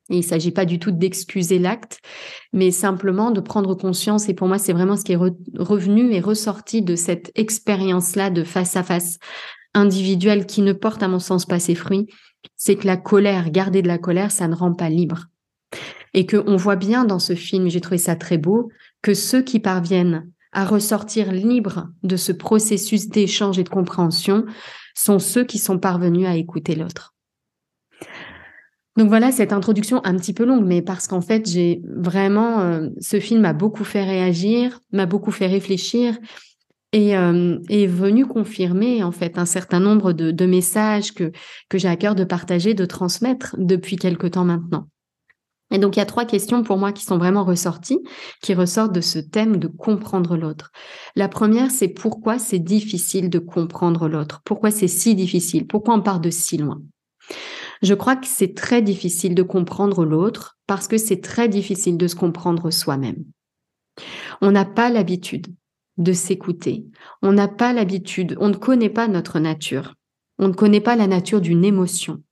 Il 0.09 0.23
s'agit 0.23 0.51
pas 0.51 0.65
du 0.65 0.79
tout 0.79 0.91
d'excuser 0.91 1.59
l'acte, 1.59 1.99
mais 2.51 2.71
simplement 2.71 3.31
de 3.31 3.39
prendre 3.39 3.73
conscience. 3.73 4.27
Et 4.27 4.33
pour 4.33 4.47
moi, 4.47 4.57
c'est 4.57 4.73
vraiment 4.73 4.97
ce 4.97 5.03
qui 5.03 5.13
est 5.13 5.19
revenu 5.57 6.13
et 6.13 6.19
ressorti 6.19 6.81
de 6.81 6.95
cette 6.95 7.31
expérience-là 7.35 8.29
de 8.29 8.43
face 8.43 8.75
à 8.75 8.83
face 8.83 9.17
individuelle 9.73 10.45
qui 10.45 10.61
ne 10.61 10.73
porte 10.73 11.03
à 11.03 11.07
mon 11.07 11.19
sens 11.19 11.45
pas 11.45 11.59
ses 11.59 11.75
fruits, 11.75 12.07
c'est 12.55 12.75
que 12.75 12.87
la 12.87 12.97
colère, 12.97 13.49
garder 13.49 13.81
de 13.81 13.87
la 13.87 13.97
colère, 13.97 14.31
ça 14.31 14.47
ne 14.47 14.55
rend 14.55 14.73
pas 14.73 14.89
libre. 14.89 15.27
Et 16.13 16.25
que 16.25 16.43
on 16.45 16.57
voit 16.57 16.75
bien 16.75 17.05
dans 17.05 17.19
ce 17.19 17.33
film, 17.33 17.69
j'ai 17.69 17.81
trouvé 17.81 17.97
ça 17.97 18.15
très 18.15 18.37
beau, 18.37 18.69
que 19.01 19.13
ceux 19.13 19.41
qui 19.41 19.59
parviennent 19.59 20.29
à 20.51 20.65
ressortir 20.65 21.31
libres 21.31 21.87
de 22.03 22.15
ce 22.15 22.31
processus 22.31 23.07
d'échange 23.07 23.57
et 23.57 23.63
de 23.63 23.69
compréhension 23.69 24.45
sont 24.93 25.17
ceux 25.17 25.43
qui 25.43 25.57
sont 25.57 25.79
parvenus 25.79 26.27
à 26.27 26.35
écouter 26.35 26.75
l'autre. 26.75 27.15
Donc 28.95 29.09
voilà 29.09 29.31
cette 29.31 29.53
introduction 29.53 30.01
un 30.03 30.15
petit 30.15 30.33
peu 30.33 30.45
longue, 30.45 30.65
mais 30.65 30.81
parce 30.81 31.07
qu'en 31.07 31.21
fait 31.21 31.49
j'ai 31.49 31.81
vraiment 31.95 32.59
euh, 32.59 32.89
ce 32.99 33.19
film 33.19 33.41
m'a 33.41 33.53
beaucoup 33.53 33.83
fait 33.83 34.03
réagir, 34.03 34.79
m'a 34.91 35.07
beaucoup 35.07 35.31
fait 35.31 35.47
réfléchir 35.47 36.17
et 36.91 37.17
euh, 37.17 37.57
est 37.69 37.87
venu 37.87 38.27
confirmer 38.27 39.01
en 39.03 39.11
fait 39.11 39.39
un 39.39 39.45
certain 39.45 39.79
nombre 39.79 40.13
de, 40.13 40.29
de 40.29 40.45
messages 40.45 41.11
que 41.11 41.31
que 41.69 41.79
j'ai 41.79 41.87
à 41.87 41.95
cœur 41.95 42.13
de 42.13 42.23
partager, 42.23 42.75
de 42.75 42.85
transmettre 42.85 43.55
depuis 43.57 43.95
quelque 43.95 44.27
temps 44.27 44.45
maintenant. 44.45 44.87
Et 45.71 45.79
donc 45.79 45.95
il 45.95 45.99
y 45.99 46.03
a 46.03 46.05
trois 46.05 46.25
questions 46.25 46.61
pour 46.61 46.77
moi 46.77 46.91
qui 46.91 47.03
sont 47.03 47.17
vraiment 47.17 47.43
ressorties, 47.43 47.99
qui 48.43 48.53
ressortent 48.53 48.93
de 48.93 49.01
ce 49.01 49.17
thème 49.17 49.57
de 49.57 49.67
comprendre 49.67 50.37
l'autre. 50.37 50.71
La 51.15 51.27
première, 51.27 51.71
c'est 51.71 51.87
pourquoi 51.87 52.37
c'est 52.37 52.59
difficile 52.59 53.31
de 53.31 53.39
comprendre 53.39 54.07
l'autre? 54.07 54.41
Pourquoi 54.45 54.69
c'est 54.69 54.87
si 54.87 55.15
difficile? 55.15 55.65
Pourquoi 55.65 55.95
on 55.95 56.01
part 56.01 56.19
de 56.19 56.29
si 56.29 56.57
loin? 56.57 56.79
Je 57.83 57.93
crois 57.93 58.15
que 58.15 58.27
c'est 58.27 58.55
très 58.55 58.81
difficile 58.81 59.35
de 59.35 59.43
comprendre 59.43 60.05
l'autre 60.05 60.57
parce 60.67 60.87
que 60.87 60.97
c'est 60.97 61.19
très 61.19 61.49
difficile 61.49 61.97
de 61.97 62.07
se 62.07 62.15
comprendre 62.15 62.71
soi-même. 62.71 63.25
On 64.41 64.51
n'a 64.51 64.63
pas 64.63 64.89
l'habitude 64.89 65.47
de 65.97 66.13
s'écouter. 66.13 66.85
On 67.21 67.33
n'a 67.33 67.49
pas 67.49 67.73
l'habitude, 67.73 68.37
on 68.39 68.47
ne 68.47 68.55
connaît 68.55 68.89
pas 68.89 69.09
notre 69.09 69.37
nature. 69.37 69.95
On 70.39 70.47
ne 70.47 70.53
connaît 70.53 70.81
pas 70.81 70.95
la 70.95 71.07
nature 71.07 71.41
d'une 71.41 71.65
émotion. 71.65 72.23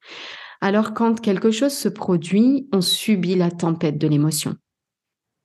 Alors 0.61 0.93
quand 0.93 1.19
quelque 1.19 1.51
chose 1.51 1.73
se 1.73 1.89
produit, 1.89 2.69
on 2.71 2.79
subit 2.79 3.35
la 3.35 3.51
tempête 3.51 3.97
de 3.97 4.07
l'émotion. 4.07 4.55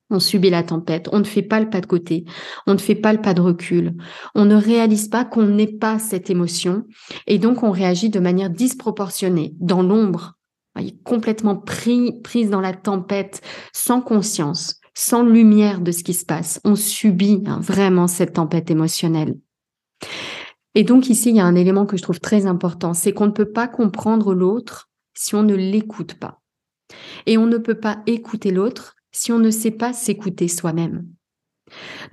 On 0.08 0.20
subit 0.20 0.50
la 0.50 0.62
tempête, 0.62 1.08
on 1.12 1.18
ne 1.18 1.25
fait 1.25 1.42
pas 1.42 1.58
le 1.58 1.68
pas 1.68 1.80
de 1.80 1.86
côté, 1.86 2.25
on 2.66 2.75
ne 2.75 2.78
fait 2.78 2.94
pas 2.94 3.12
le 3.12 3.20
pas 3.20 3.34
de 3.34 3.40
recul, 3.40 3.94
on 4.36 4.44
ne 4.44 4.54
réalise 4.54 5.08
pas 5.08 5.25
qu'on 5.25 5.46
n'est 5.46 5.66
pas 5.66 5.98
cette 5.98 6.30
émotion 6.30 6.84
et 7.26 7.38
donc 7.38 7.64
on 7.64 7.72
réagit 7.72 8.08
de 8.08 8.20
manière 8.20 8.50
disproportionnée, 8.50 9.54
dans 9.58 9.82
l'ombre, 9.82 10.34
complètement 11.04 11.56
pris, 11.56 12.20
prise 12.22 12.50
dans 12.50 12.60
la 12.60 12.72
tempête, 12.72 13.40
sans 13.72 14.00
conscience 14.00 14.80
sans 14.96 15.22
lumière 15.22 15.80
de 15.80 15.92
ce 15.92 16.02
qui 16.02 16.14
se 16.14 16.25
passe. 16.25 16.58
On 16.64 16.75
subit 16.75 17.42
hein, 17.46 17.60
vraiment 17.60 18.08
cette 18.08 18.32
tempête 18.32 18.70
émotionnelle. 18.70 19.38
Et 20.75 20.84
donc 20.84 21.10
ici, 21.10 21.28
il 21.30 21.36
y 21.36 21.40
a 21.40 21.44
un 21.44 21.54
élément 21.54 21.86
que 21.86 21.96
je 21.96 22.02
trouve 22.02 22.18
très 22.18 22.46
important, 22.46 22.94
c'est 22.94 23.12
qu'on 23.12 23.26
ne 23.26 23.32
peut 23.32 23.52
pas 23.52 23.68
comprendre 23.68 24.34
l'autre 24.34 24.88
si 25.14 25.34
on 25.34 25.42
ne 25.42 25.54
l'écoute 25.54 26.14
pas. 26.14 26.40
Et 27.26 27.36
on 27.36 27.46
ne 27.46 27.58
peut 27.58 27.78
pas 27.78 28.02
écouter 28.06 28.50
l'autre 28.50 28.95
si 29.16 29.32
on 29.32 29.38
ne 29.38 29.50
sait 29.50 29.70
pas 29.70 29.94
s'écouter 29.94 30.46
soi-même. 30.46 31.06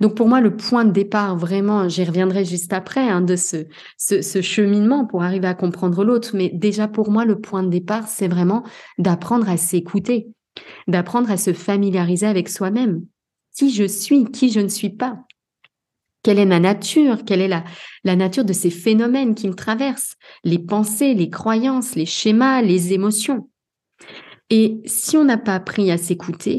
Donc 0.00 0.16
pour 0.16 0.26
moi, 0.26 0.40
le 0.40 0.56
point 0.56 0.84
de 0.84 0.90
départ, 0.90 1.36
vraiment, 1.36 1.88
j'y 1.88 2.02
reviendrai 2.02 2.44
juste 2.44 2.72
après, 2.72 3.08
hein, 3.08 3.20
de 3.20 3.36
ce, 3.36 3.66
cheminement 4.40 5.04
pour 5.04 5.22
arriver 5.22 5.46
à 5.46 5.54
comprendre 5.54 6.02
l'autre, 6.02 6.30
mais 6.34 6.48
déjà 6.48 6.88
pour 6.88 7.10
moi, 7.10 7.24
le 7.24 7.40
point 7.40 7.62
de 7.62 7.68
départ, 7.68 8.08
c'est 8.08 8.26
vraiment 8.26 8.64
d'apprendre 8.98 9.48
à 9.48 9.56
s'écouter, 9.58 10.28
d'apprendre 10.88 11.30
à 11.30 11.36
se 11.36 11.52
familiariser 11.52 12.26
avec 12.26 12.48
soi-même. 12.48 13.04
Qui 13.54 13.72
je 13.72 13.84
suis, 13.84 14.24
qui 14.24 14.50
je 14.50 14.60
ne 14.60 14.68
suis 14.68 14.90
pas. 14.90 15.18
Quelle 16.24 16.38
est 16.38 16.46
ma 16.46 16.58
nature 16.58 17.24
Quelle 17.24 17.42
est 17.42 17.48
la, 17.48 17.64
la 18.02 18.16
nature 18.16 18.44
de 18.44 18.54
ces 18.54 18.70
phénomènes 18.70 19.34
qui 19.34 19.46
me 19.46 19.54
traversent 19.54 20.16
Les 20.42 20.58
pensées, 20.58 21.14
les 21.14 21.30
croyances, 21.30 21.94
les 21.94 22.06
schémas, 22.06 22.62
les 22.62 22.94
émotions. 22.94 23.48
Et 24.50 24.80
si 24.86 25.16
on 25.16 25.24
n'a 25.24 25.38
pas 25.38 25.54
appris 25.54 25.90
à 25.90 25.98
s'écouter, 25.98 26.58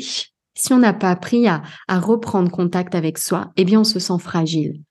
si 0.56 0.74
on 0.74 0.80
n'a 0.80 0.94
pas 0.94 1.12
appris 1.12 1.48
à, 1.48 1.62
reprendre 1.90 2.50
contact 2.50 2.96
avec 2.96 3.18
soi, 3.18 3.52
eh 3.58 3.66
bien 3.66 3.82
on 3.82 3.84
se 3.84 4.00
sent 4.00 4.20
fragile. 4.20 4.82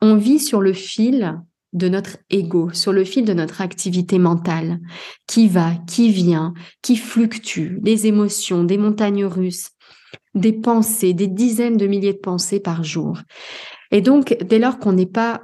On 0.00 0.16
vit 0.16 0.38
sur 0.38 0.60
le 0.60 0.72
fil 0.72 1.38
de 1.74 1.88
notre 1.88 2.16
ego, 2.30 2.70
sur 2.72 2.92
le 2.92 3.04
fil 3.04 3.24
de 3.24 3.34
notre 3.34 3.60
activité 3.60 4.18
mentale, 4.18 4.78
qui 5.26 5.48
va, 5.48 5.72
qui 5.86 6.10
vient, 6.10 6.54
qui 6.82 6.96
fluctue, 6.96 7.78
des 7.80 8.06
émotions, 8.06 8.64
des 8.64 8.78
montagnes 8.78 9.26
russes, 9.26 9.70
des 10.34 10.52
pensées, 10.52 11.12
des 11.12 11.26
dizaines 11.26 11.76
de 11.76 11.86
milliers 11.86 12.14
de 12.14 12.18
pensées 12.18 12.60
par 12.60 12.84
jour. 12.84 13.18
Et 13.90 14.00
donc, 14.00 14.36
dès 14.42 14.58
lors 14.58 14.78
qu'on 14.78 14.92
n'est 14.92 15.06
pas 15.06 15.42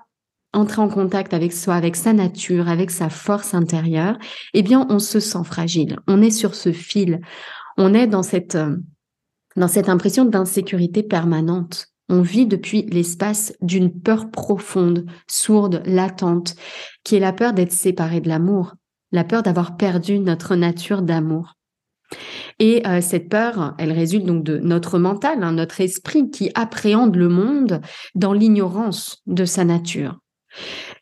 entré 0.53 0.81
en 0.81 0.89
contact 0.89 1.35
avec 1.35 1.53
soi, 1.53 1.75
avec 1.75 1.97
sa 1.97 2.13
nature, 2.13 2.69
avec 2.69 2.91
sa 2.91 3.11
force 3.11 3.55
intérieure, 3.55 4.17
eh 4.55 4.63
bien, 4.63 4.87
on 4.89 5.01
se 5.01 5.21
sent 5.21 5.45
fragile. 5.45 5.99
On 6.07 6.23
est 6.23 6.31
sur 6.31 6.55
ce 6.55 6.73
fil. 6.73 7.21
On 7.77 7.93
est 7.93 8.07
dans 8.07 8.23
cette, 8.23 8.57
dans 9.57 9.69
cette 9.69 9.89
impression 9.89 10.25
d'insécurité 10.25 11.03
permanente. 11.03 11.89
On 12.09 12.21
vit 12.21 12.47
depuis 12.47 12.83
l'espace 12.83 13.55
d'une 13.63 13.93
peur 13.93 14.31
profonde, 14.31 15.07
sourde, 15.27 15.83
latente, 15.87 16.55
qui 17.03 17.17
est 17.17 17.21
la 17.21 17.33
peur 17.33 17.55
d'être 17.55 17.73
séparé 17.73 18.21
de 18.21 18.29
l'amour, 18.29 18.75
la 19.11 19.25
peur 19.25 19.43
d'avoir 19.43 19.77
perdu 19.77 20.19
notre 20.19 20.55
nature 20.55 21.03
d'amour. 21.03 21.55
Et 22.59 22.87
euh, 22.87 23.01
cette 23.01 23.29
peur, 23.29 23.75
elle 23.79 23.93
résulte 23.93 24.27
donc 24.27 24.45
de 24.45 24.59
notre 24.59 24.99
mental, 24.99 25.43
hein, 25.43 25.53
notre 25.53 25.81
esprit 25.81 26.31
qui 26.31 26.51
appréhende 26.55 27.17
le 27.17 27.29
monde 27.29 27.81
dans 28.15 28.33
l'ignorance 28.33 29.23
de 29.27 29.45
sa 29.45 29.65
nature. 29.65 30.21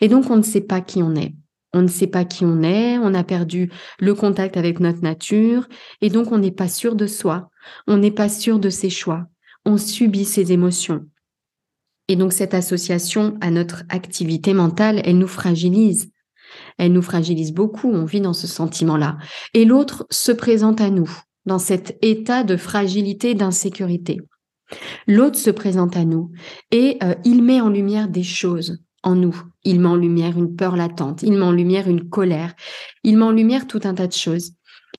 Et 0.01 0.09
donc 0.09 0.31
on 0.31 0.37
ne 0.37 0.43
sait 0.43 0.63
pas 0.63 0.81
qui 0.81 1.03
on 1.03 1.15
est. 1.15 1.35
On 1.75 1.83
ne 1.83 1.89
sait 1.89 2.07
pas 2.07 2.25
qui 2.25 2.45
on 2.45 2.63
est, 2.63 2.99
on 2.99 3.15
a 3.15 3.25
perdu 3.25 3.71
le 3.99 4.15
contact 4.15 4.57
avec 4.57 4.79
notre 4.79 5.01
nature, 5.01 5.69
et 6.03 6.11
donc 6.11 6.31
on 6.31 6.39
n'est 6.39 6.51
pas 6.51 6.69
sûr 6.69 6.95
de 6.95 7.07
soi, 7.07 7.49
on 7.87 7.97
n'est 7.97 8.11
pas 8.11 8.29
sûr 8.29 8.59
de 8.59 8.71
ses 8.71 8.91
choix, 8.91 9.27
on 9.65 9.77
subit 9.77 10.25
ses 10.25 10.53
émotions. 10.53 11.07
Et 12.09 12.17
donc 12.17 12.33
cette 12.33 12.55
association 12.55 13.37
à 13.41 13.51
notre 13.51 13.85
activité 13.89 14.55
mentale, 14.55 15.01
elle 15.05 15.19
nous 15.19 15.29
fragilise. 15.29 16.11
Elle 16.79 16.93
nous 16.93 17.03
fragilise 17.03 17.53
beaucoup, 17.53 17.91
on 17.91 18.05
vit 18.05 18.21
dans 18.21 18.35
ce 18.35 18.47
sentiment-là. 18.47 19.19
Et 19.55 19.65
l'autre 19.65 20.07
se 20.11 20.33
présente 20.33 20.81
à 20.81 20.91
nous 20.91 21.11
dans 21.47 21.59
cet 21.59 21.99
état 22.03 22.45
de 22.45 22.57
fragilité, 22.57 23.35
d'insécurité. 23.35 24.21
L'autre 25.07 25.39
se 25.39 25.51
présente 25.51 25.97
à 25.97 26.05
nous 26.05 26.31
et 26.71 26.99
euh, 27.03 27.15
il 27.25 27.43
met 27.43 27.61
en 27.61 27.69
lumière 27.69 28.09
des 28.09 28.23
choses 28.23 28.83
en 29.03 29.15
nous. 29.15 29.43
Il 29.65 29.81
met 29.81 29.89
en 29.89 29.97
lumière 29.97 30.39
une 30.39 30.55
peur 30.55 30.77
latente, 30.77 31.23
il 31.23 31.33
met 31.33 31.45
en 31.45 31.53
lumière 31.53 31.89
une 31.89 32.09
colère, 32.09 32.55
il 33.05 33.17
met 33.17 33.25
en 33.25 33.33
lumière 33.33 33.67
tout 33.67 33.81
un 33.85 33.95
tas 33.95 34.07
de 34.07 34.13
choses. 34.13 34.53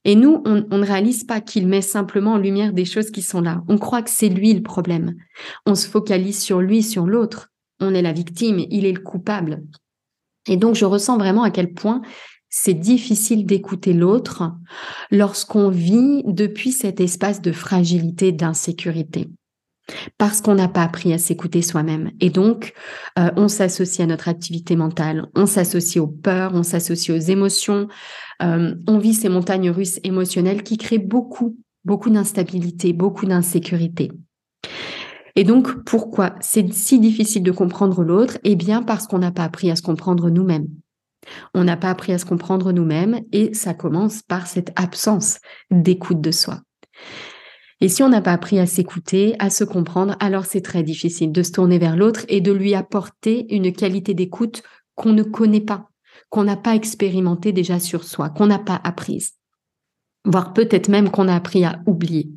Et 0.05 0.15
nous, 0.15 0.41
on, 0.45 0.77
ne 0.77 0.85
réalise 0.85 1.23
pas 1.23 1.39
qu'il 1.39 1.67
met 1.67 1.81
simplement 1.81 2.33
en 2.33 2.37
lumière 2.37 2.73
des 2.73 2.85
choses 2.85 3.09
qui 3.09 3.21
sont 3.21 3.41
là. 3.41 3.63
On 3.67 3.77
croit 3.77 4.01
que 4.01 4.09
c'est 4.09 4.29
lui 4.29 4.53
le 4.53 4.61
problème. 4.61 5.15
On 5.65 5.75
se 5.75 5.87
focalise 5.87 6.41
sur 6.41 6.59
lui, 6.59 6.83
sur 6.83 7.05
l'autre. 7.05 7.49
On 7.79 7.93
est 7.93 8.01
la 8.01 8.11
victime, 8.11 8.59
il 8.69 8.85
est 8.85 8.91
le 8.91 8.99
coupable. 8.99 9.63
Et 10.47 10.57
donc, 10.57 10.75
je 10.75 10.85
ressens 10.85 11.17
vraiment 11.17 11.43
à 11.43 11.51
quel 11.51 11.73
point 11.73 12.01
c'est 12.49 12.73
difficile 12.73 13.45
d'écouter 13.45 13.93
l'autre 13.93 14.51
lorsqu'on 15.09 15.69
vit 15.69 16.21
depuis 16.25 16.71
cet 16.71 16.99
espace 16.99 17.41
de 17.41 17.51
fragilité, 17.51 18.31
d'insécurité 18.31 19.29
parce 20.17 20.41
qu'on 20.41 20.55
n'a 20.55 20.67
pas 20.67 20.83
appris 20.83 21.13
à 21.13 21.17
s'écouter 21.17 21.61
soi-même. 21.61 22.11
Et 22.19 22.29
donc, 22.29 22.73
euh, 23.19 23.29
on 23.35 23.47
s'associe 23.47 24.03
à 24.03 24.07
notre 24.07 24.27
activité 24.27 24.75
mentale, 24.75 25.27
on 25.35 25.45
s'associe 25.45 26.01
aux 26.01 26.07
peurs, 26.07 26.53
on 26.53 26.63
s'associe 26.63 27.15
aux 27.15 27.21
émotions, 27.29 27.87
euh, 28.41 28.75
on 28.87 28.97
vit 28.97 29.13
ces 29.13 29.29
montagnes 29.29 29.69
russes 29.69 29.99
émotionnelles 30.03 30.63
qui 30.63 30.77
créent 30.77 30.97
beaucoup, 30.97 31.57
beaucoup 31.83 32.09
d'instabilité, 32.09 32.93
beaucoup 32.93 33.25
d'insécurité. 33.25 34.11
Et 35.35 35.43
donc, 35.43 35.83
pourquoi 35.83 36.35
c'est 36.41 36.71
si 36.71 36.99
difficile 36.99 37.43
de 37.43 37.51
comprendre 37.51 38.03
l'autre? 38.03 38.37
Eh 38.43 38.55
bien, 38.55 38.83
parce 38.83 39.07
qu'on 39.07 39.19
n'a 39.19 39.31
pas 39.31 39.43
appris 39.43 39.71
à 39.71 39.75
se 39.75 39.81
comprendre 39.81 40.29
nous-mêmes. 40.29 40.67
On 41.53 41.63
n'a 41.63 41.77
pas 41.77 41.89
appris 41.89 42.13
à 42.13 42.17
se 42.17 42.25
comprendre 42.25 42.71
nous-mêmes 42.71 43.21
et 43.31 43.53
ça 43.53 43.73
commence 43.73 44.21
par 44.21 44.45
cette 44.47 44.71
absence 44.75 45.39
d'écoute 45.71 46.21
de 46.21 46.31
soi. 46.31 46.61
Et 47.83 47.89
si 47.89 48.01
on 48.01 48.07
n'a 48.07 48.21
pas 48.21 48.31
appris 48.31 48.59
à 48.59 48.65
s'écouter, 48.65 49.35
à 49.39 49.49
se 49.49 49.65
comprendre, 49.65 50.15
alors 50.21 50.45
c'est 50.45 50.61
très 50.61 50.83
difficile 50.83 51.33
de 51.33 51.43
se 51.43 51.51
tourner 51.51 51.79
vers 51.79 51.97
l'autre 51.97 52.21
et 52.29 52.39
de 52.39 52.53
lui 52.53 52.75
apporter 52.75 53.53
une 53.53 53.73
qualité 53.73 54.13
d'écoute 54.13 54.63
qu'on 54.95 55.11
ne 55.11 55.21
connaît 55.21 55.59
pas, 55.59 55.89
qu'on 56.29 56.45
n'a 56.45 56.55
pas 56.55 56.75
expérimenté 56.75 57.51
déjà 57.51 57.81
sur 57.81 58.05
soi, 58.05 58.29
qu'on 58.29 58.47
n'a 58.47 58.57
pas 58.57 58.79
apprise, 58.85 59.33
voire 60.23 60.53
peut-être 60.53 60.87
même 60.87 61.09
qu'on 61.09 61.27
a 61.27 61.35
appris 61.35 61.65
à 61.65 61.81
oublier. 61.85 62.31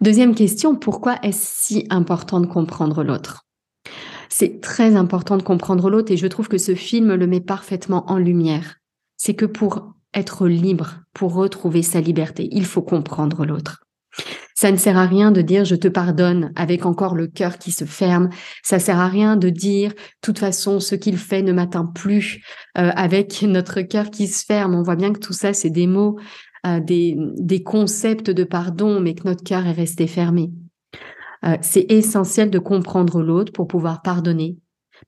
Deuxième 0.00 0.36
question, 0.36 0.76
pourquoi 0.76 1.16
est-ce 1.24 1.64
si 1.66 1.86
important 1.90 2.38
de 2.38 2.46
comprendre 2.46 3.02
l'autre? 3.02 3.44
C'est 4.28 4.60
très 4.60 4.94
important 4.94 5.36
de 5.36 5.42
comprendre 5.42 5.90
l'autre 5.90 6.12
et 6.12 6.16
je 6.16 6.28
trouve 6.28 6.46
que 6.46 6.58
ce 6.58 6.76
film 6.76 7.12
le 7.12 7.26
met 7.26 7.40
parfaitement 7.40 8.08
en 8.08 8.18
lumière. 8.18 8.76
C'est 9.16 9.34
que 9.34 9.46
pour 9.46 9.94
être 10.14 10.48
libre, 10.48 11.00
pour 11.14 11.34
retrouver 11.34 11.82
sa 11.82 12.00
liberté, 12.00 12.48
il 12.52 12.64
faut 12.64 12.82
comprendre 12.82 13.44
l'autre. 13.44 13.84
Ça 14.54 14.70
ne 14.70 14.76
sert 14.76 14.98
à 14.98 15.06
rien 15.06 15.30
de 15.30 15.40
dire 15.40 15.64
je 15.64 15.74
te 15.74 15.88
pardonne 15.88 16.52
avec 16.54 16.84
encore 16.84 17.14
le 17.14 17.26
cœur 17.26 17.56
qui 17.56 17.70
se 17.70 17.84
ferme. 17.84 18.28
Ça 18.62 18.78
sert 18.78 18.98
à 18.98 19.08
rien 19.08 19.36
de 19.36 19.48
dire 19.48 19.94
toute 20.20 20.38
façon 20.38 20.80
ce 20.80 20.94
qu'il 20.94 21.16
fait 21.16 21.40
ne 21.40 21.52
m'atteint 21.52 21.86
plus 21.86 22.44
euh, 22.76 22.90
avec 22.94 23.40
notre 23.40 23.80
cœur 23.80 24.10
qui 24.10 24.26
se 24.26 24.44
ferme. 24.44 24.74
On 24.74 24.82
voit 24.82 24.96
bien 24.96 25.12
que 25.12 25.18
tout 25.18 25.32
ça 25.32 25.54
c'est 25.54 25.70
des 25.70 25.86
mots, 25.86 26.18
euh, 26.66 26.80
des, 26.80 27.16
des 27.38 27.62
concepts 27.62 28.30
de 28.30 28.44
pardon, 28.44 29.00
mais 29.00 29.14
que 29.14 29.26
notre 29.26 29.44
cœur 29.44 29.66
est 29.66 29.72
resté 29.72 30.06
fermé. 30.06 30.50
Euh, 31.46 31.56
c'est 31.62 31.90
essentiel 31.90 32.50
de 32.50 32.58
comprendre 32.58 33.22
l'autre 33.22 33.52
pour 33.52 33.66
pouvoir 33.66 34.02
pardonner, 34.02 34.58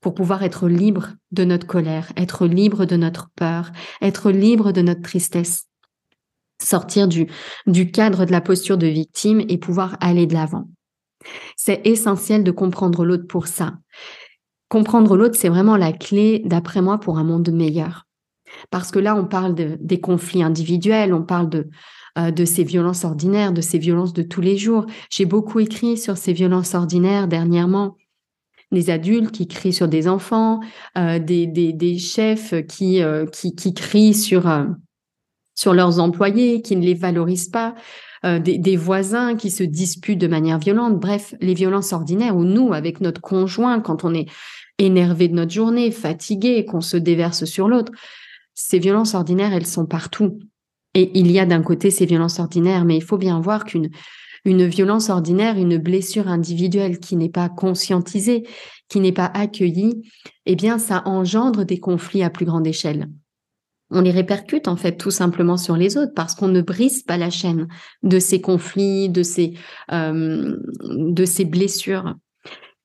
pour 0.01 0.13
pouvoir 0.13 0.43
être 0.43 0.67
libre 0.67 1.09
de 1.31 1.45
notre 1.45 1.67
colère, 1.67 2.11
être 2.17 2.45
libre 2.45 2.85
de 2.85 2.95
notre 2.95 3.29
peur, 3.35 3.71
être 4.01 4.31
libre 4.31 4.71
de 4.71 4.81
notre 4.81 5.01
tristesse 5.01 5.67
sortir 6.61 7.07
du, 7.07 7.27
du 7.67 7.91
cadre 7.91 8.25
de 8.25 8.31
la 8.31 8.41
posture 8.41 8.77
de 8.77 8.87
victime 8.87 9.41
et 9.49 9.57
pouvoir 9.57 9.97
aller 9.99 10.25
de 10.25 10.33
l'avant. 10.33 10.69
C'est 11.55 11.85
essentiel 11.85 12.43
de 12.43 12.51
comprendre 12.51 13.05
l'autre 13.05 13.27
pour 13.27 13.47
ça. 13.47 13.73
Comprendre 14.69 15.15
l'autre, 15.15 15.35
c'est 15.37 15.49
vraiment 15.49 15.77
la 15.77 15.93
clé, 15.93 16.41
d'après 16.45 16.81
moi, 16.81 16.99
pour 16.99 17.17
un 17.17 17.23
monde 17.23 17.49
meilleur. 17.51 18.05
Parce 18.71 18.91
que 18.91 18.99
là, 18.99 19.15
on 19.15 19.25
parle 19.25 19.55
de, 19.55 19.77
des 19.79 19.99
conflits 19.99 20.43
individuels, 20.43 21.13
on 21.13 21.23
parle 21.23 21.49
de, 21.49 21.69
euh, 22.17 22.31
de 22.31 22.45
ces 22.45 22.63
violences 22.63 23.03
ordinaires, 23.03 23.53
de 23.53 23.61
ces 23.61 23.77
violences 23.77 24.13
de 24.13 24.23
tous 24.23 24.41
les 24.41 24.57
jours. 24.57 24.85
J'ai 25.09 25.25
beaucoup 25.25 25.59
écrit 25.59 25.97
sur 25.97 26.17
ces 26.17 26.33
violences 26.33 26.75
ordinaires 26.75 27.27
dernièrement. 27.27 27.97
Des 28.73 28.89
adultes 28.89 29.31
qui 29.31 29.47
crient 29.47 29.71
sur 29.71 29.87
des 29.87 30.07
enfants, 30.07 30.59
euh, 30.97 31.19
des, 31.19 31.47
des, 31.47 31.71
des, 31.71 31.97
chefs 31.97 32.53
qui, 32.67 33.01
euh, 33.01 33.25
qui, 33.25 33.55
qui, 33.55 33.73
crient 33.73 34.13
sur, 34.13 34.51
sur 35.55 35.73
leurs 35.73 35.99
employés, 35.99 36.61
qui 36.61 36.75
ne 36.75 36.83
les 36.83 36.95
valorisent 36.95 37.49
pas, 37.49 37.75
euh, 38.25 38.39
des, 38.39 38.77
voisins 38.77 39.35
qui 39.35 39.51
se 39.51 39.63
disputent 39.63 40.21
de 40.21 40.27
manière 40.27 40.57
violente, 40.57 40.97
bref, 40.97 41.35
les 41.41 41.53
violences 41.53 41.91
ordinaires 41.91 42.37
ou 42.37 42.45
nous, 42.45 42.71
avec 42.71 43.01
notre 43.01 43.19
conjoint, 43.19 43.81
quand 43.81 44.05
on 44.05 44.13
est 44.13 44.27
énervé 44.79 45.27
de 45.27 45.33
notre 45.33 45.51
journée, 45.51 45.91
fatigué, 45.91 46.63
qu'on 46.63 46.79
se 46.79 46.95
déverse 46.95 47.43
sur 47.43 47.67
l'autre, 47.67 47.91
ces 48.53 48.79
violences 48.79 49.13
ordinaires, 49.13 49.51
elles 49.51 49.65
sont 49.65 49.85
partout. 49.85 50.39
Et 50.93 51.11
il 51.19 51.31
y 51.31 51.39
a 51.39 51.45
d'un 51.45 51.61
côté 51.61 51.91
ces 51.91 52.05
violences 52.05 52.39
ordinaires, 52.39 52.85
mais 52.85 52.95
il 52.95 53.03
faut 53.03 53.17
bien 53.17 53.41
voir 53.41 53.65
qu'une 53.65 53.89
une 54.45 54.65
violence 54.65 55.09
ordinaire, 55.09 55.57
une 55.57 55.77
blessure 55.77 56.27
individuelle 56.27 56.99
qui 56.99 57.15
n'est 57.15 57.29
pas 57.29 57.49
conscientisée, 57.49 58.47
qui 58.89 58.99
n'est 58.99 59.11
pas 59.11 59.31
accueillie, 59.33 60.01
eh 60.45 60.55
bien, 60.55 60.77
ça 60.77 61.03
engendre 61.05 61.65
des 61.65 61.79
conflits 61.79 62.23
à 62.23 62.29
plus 62.29 62.45
grande 62.45 62.67
échelle 62.67 63.07
on 63.93 64.01
les 64.01 64.11
répercute 64.11 64.67
en 64.67 64.75
fait 64.75 64.97
tout 64.97 65.11
simplement 65.11 65.57
sur 65.57 65.77
les 65.77 65.97
autres 65.97 66.13
parce 66.15 66.35
qu'on 66.35 66.47
ne 66.47 66.61
brise 66.61 67.03
pas 67.03 67.17
la 67.17 67.29
chaîne 67.29 67.67
de 68.01 68.19
ces 68.19 68.41
conflits, 68.41 69.09
de 69.09 69.23
ces, 69.23 69.53
euh, 69.91 70.57
de 70.81 71.25
ces 71.25 71.45
blessures. 71.45 72.15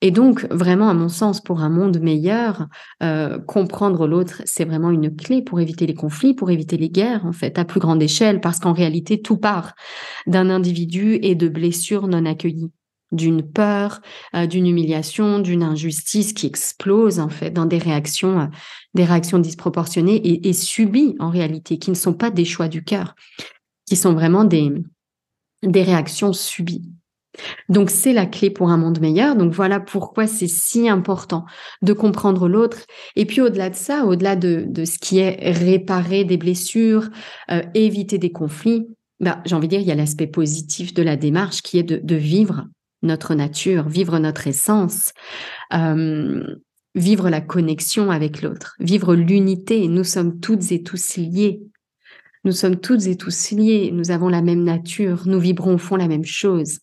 Et 0.00 0.12
donc, 0.12 0.46
vraiment, 0.50 0.88
à 0.88 0.94
mon 0.94 1.08
sens, 1.08 1.40
pour 1.40 1.60
un 1.60 1.68
monde 1.68 1.98
meilleur, 1.98 2.68
euh, 3.02 3.40
comprendre 3.40 4.06
l'autre, 4.06 4.42
c'est 4.44 4.64
vraiment 4.64 4.92
une 4.92 5.14
clé 5.14 5.42
pour 5.42 5.60
éviter 5.60 5.86
les 5.86 5.94
conflits, 5.94 6.34
pour 6.34 6.50
éviter 6.50 6.76
les 6.76 6.88
guerres, 6.88 7.26
en 7.26 7.32
fait, 7.32 7.58
à 7.58 7.64
plus 7.64 7.80
grande 7.80 8.00
échelle, 8.00 8.40
parce 8.40 8.60
qu'en 8.60 8.72
réalité, 8.72 9.20
tout 9.20 9.38
part 9.38 9.74
d'un 10.28 10.50
individu 10.50 11.18
et 11.22 11.34
de 11.34 11.48
blessures 11.48 12.06
non 12.06 12.26
accueillies 12.26 12.70
d'une 13.10 13.42
peur, 13.42 14.00
euh, 14.36 14.46
d'une 14.46 14.66
humiliation, 14.66 15.38
d'une 15.40 15.62
injustice 15.62 16.32
qui 16.32 16.46
explose 16.46 17.20
en 17.20 17.30
fait 17.30 17.50
dans 17.50 17.64
des 17.64 17.78
réactions, 17.78 18.40
euh, 18.40 18.46
des 18.94 19.04
réactions 19.04 19.38
disproportionnées 19.38 20.16
et, 20.16 20.48
et, 20.48 20.52
subies 20.52 21.16
en 21.18 21.30
réalité, 21.30 21.78
qui 21.78 21.90
ne 21.90 21.96
sont 21.96 22.12
pas 22.12 22.30
des 22.30 22.44
choix 22.44 22.68
du 22.68 22.84
cœur, 22.84 23.14
qui 23.86 23.96
sont 23.96 24.12
vraiment 24.12 24.44
des, 24.44 24.72
des 25.62 25.82
réactions 25.82 26.32
subies. 26.32 26.90
Donc 27.68 27.90
c'est 27.90 28.12
la 28.12 28.26
clé 28.26 28.50
pour 28.50 28.70
un 28.70 28.76
monde 28.76 29.00
meilleur. 29.00 29.36
Donc 29.36 29.52
voilà 29.52 29.80
pourquoi 29.80 30.26
c'est 30.26 30.48
si 30.48 30.88
important 30.88 31.44
de 31.82 31.92
comprendre 31.92 32.48
l'autre. 32.48 32.78
Et 33.16 33.26
puis 33.26 33.40
au-delà 33.40 33.70
de 33.70 33.76
ça, 33.76 34.04
au-delà 34.04 34.36
de, 34.36 34.68
ce 34.84 34.98
qui 34.98 35.18
est 35.18 35.52
réparer 35.52 36.24
des 36.24 36.36
blessures, 36.36 37.08
euh, 37.50 37.62
éviter 37.74 38.18
des 38.18 38.32
conflits, 38.32 38.86
bah, 39.20 39.40
j'ai 39.44 39.54
envie 39.54 39.66
de 39.66 39.72
dire, 39.72 39.80
il 39.80 39.86
y 39.86 39.92
a 39.92 39.96
l'aspect 39.96 40.26
positif 40.26 40.94
de 40.94 41.02
la 41.02 41.16
démarche 41.16 41.62
qui 41.62 41.78
est 41.78 41.82
de, 41.82 42.00
de 42.02 42.14
vivre 42.14 42.66
notre 43.02 43.34
nature, 43.34 43.88
vivre 43.88 44.18
notre 44.18 44.46
essence, 44.46 45.12
euh, 45.72 46.42
vivre 46.94 47.30
la 47.30 47.40
connexion 47.40 48.10
avec 48.10 48.42
l'autre, 48.42 48.74
vivre 48.80 49.14
l'unité. 49.14 49.88
Nous 49.88 50.04
sommes 50.04 50.40
toutes 50.40 50.72
et 50.72 50.82
tous 50.82 51.16
liés. 51.16 51.60
Nous 52.44 52.52
sommes 52.52 52.76
toutes 52.76 53.06
et 53.06 53.16
tous 53.16 53.50
liés. 53.50 53.90
Nous 53.92 54.10
avons 54.10 54.28
la 54.28 54.42
même 54.42 54.64
nature. 54.64 55.22
Nous 55.26 55.40
vibrons 55.40 55.74
au 55.74 55.78
fond 55.78 55.96
la 55.96 56.08
même 56.08 56.24
chose. 56.24 56.80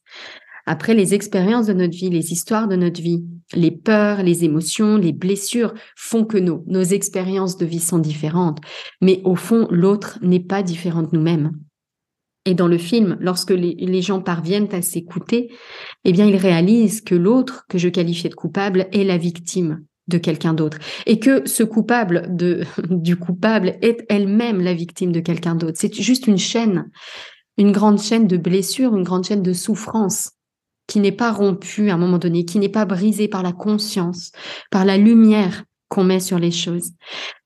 Après, 0.66 0.94
les 0.94 1.14
expériences 1.14 1.68
de 1.68 1.74
notre 1.74 1.96
vie, 1.96 2.10
les 2.10 2.32
histoires 2.32 2.68
de 2.68 2.76
notre 2.76 3.02
vie, 3.02 3.24
les 3.54 3.72
peurs, 3.72 4.24
les 4.24 4.44
émotions, 4.44 4.98
les 4.98 5.14
blessures 5.14 5.74
font 5.96 6.26
que 6.26 6.38
nos, 6.38 6.64
nos 6.68 6.84
expériences 6.84 7.58
de 7.58 7.66
vie 7.66 7.80
sont 7.80 8.00
différentes. 8.00 8.60
Mais 9.02 9.22
au 9.24 9.36
fond, 9.36 9.68
l'autre 9.70 10.18
n'est 10.22 10.40
pas 10.40 10.64
différent 10.64 11.04
de 11.04 11.10
nous-mêmes. 11.14 11.52
Et 12.46 12.54
dans 12.54 12.68
le 12.68 12.78
film, 12.78 13.18
lorsque 13.20 13.52
les, 13.52 14.02
gens 14.02 14.22
parviennent 14.22 14.74
à 14.74 14.82
s'écouter, 14.82 15.52
eh 16.04 16.12
bien, 16.12 16.28
ils 16.28 16.36
réalisent 16.36 17.02
que 17.02 17.16
l'autre 17.16 17.66
que 17.68 17.80
je 17.80 17.90
qualifiais 17.90 18.30
de 18.30 18.36
coupable 18.36 18.88
est 18.92 19.04
la 19.04 19.18
victime 19.18 19.84
de 20.08 20.20
quelqu'un 20.20 20.54
d'autre 20.54 20.78
et 21.08 21.18
que 21.18 21.48
ce 21.48 21.64
coupable 21.64 22.28
de, 22.36 22.62
du 22.90 23.16
coupable 23.16 23.78
est 23.82 24.06
elle-même 24.10 24.62
la 24.62 24.76
victime 24.76 25.12
de 25.12 25.20
quelqu'un 25.20 25.56
d'autre. 25.56 25.78
C'est 25.80 25.94
juste 25.94 26.28
une 26.28 26.38
chaîne, 26.38 26.92
une 27.58 27.72
grande 27.72 28.00
chaîne 28.00 28.28
de 28.28 28.38
blessures, 28.38 28.96
une 28.96 29.04
grande 29.04 29.26
chaîne 29.26 29.42
de 29.42 29.54
souffrance 29.54 30.35
qui 30.88 31.00
n'est 31.00 31.12
pas 31.12 31.32
rompue 31.32 31.90
à 31.90 31.96
un 31.96 31.98
moment 31.98 32.18
donné, 32.18 32.46
qui 32.46 32.60
n'est 32.60 32.70
pas 32.70 32.86
brisée 32.86 33.28
par 33.28 33.44
la 33.44 33.54
conscience, 33.54 34.32
par 34.72 34.86
la 34.86 34.98
lumière 34.98 35.64
qu'on 35.90 36.04
met 36.04 36.20
sur 36.20 36.40
les 36.40 36.52
choses. 36.52 36.92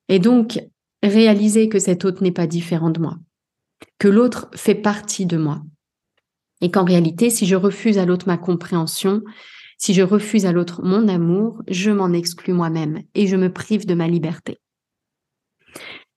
Et 0.08 0.20
donc, 0.20 0.60
réaliser 1.04 1.70
que 1.70 1.80
cet 1.80 2.06
autre 2.06 2.24
n'est 2.24 2.32
pas 2.32 2.48
différent 2.48 2.90
de 2.90 3.00
moi, 3.00 3.16
que 3.98 4.08
l'autre 4.08 4.50
fait 4.56 4.76
partie 4.76 5.26
de 5.26 5.38
moi. 5.38 5.62
Et 6.62 6.72
qu'en 6.72 6.84
réalité, 6.84 7.30
si 7.30 7.46
je 7.46 7.56
refuse 7.56 7.98
à 7.98 8.06
l'autre 8.06 8.28
ma 8.28 8.38
compréhension, 8.38 9.22
si 9.78 9.94
je 9.94 10.02
refuse 10.02 10.46
à 10.46 10.52
l'autre 10.52 10.82
mon 10.84 11.08
amour, 11.08 11.62
je 11.70 11.90
m'en 11.90 12.12
exclus 12.12 12.52
moi-même 12.52 13.02
et 13.16 13.28
je 13.28 13.38
me 13.38 13.52
prive 13.52 13.86
de 13.86 13.94
ma 13.94 14.10
liberté. 14.10 14.60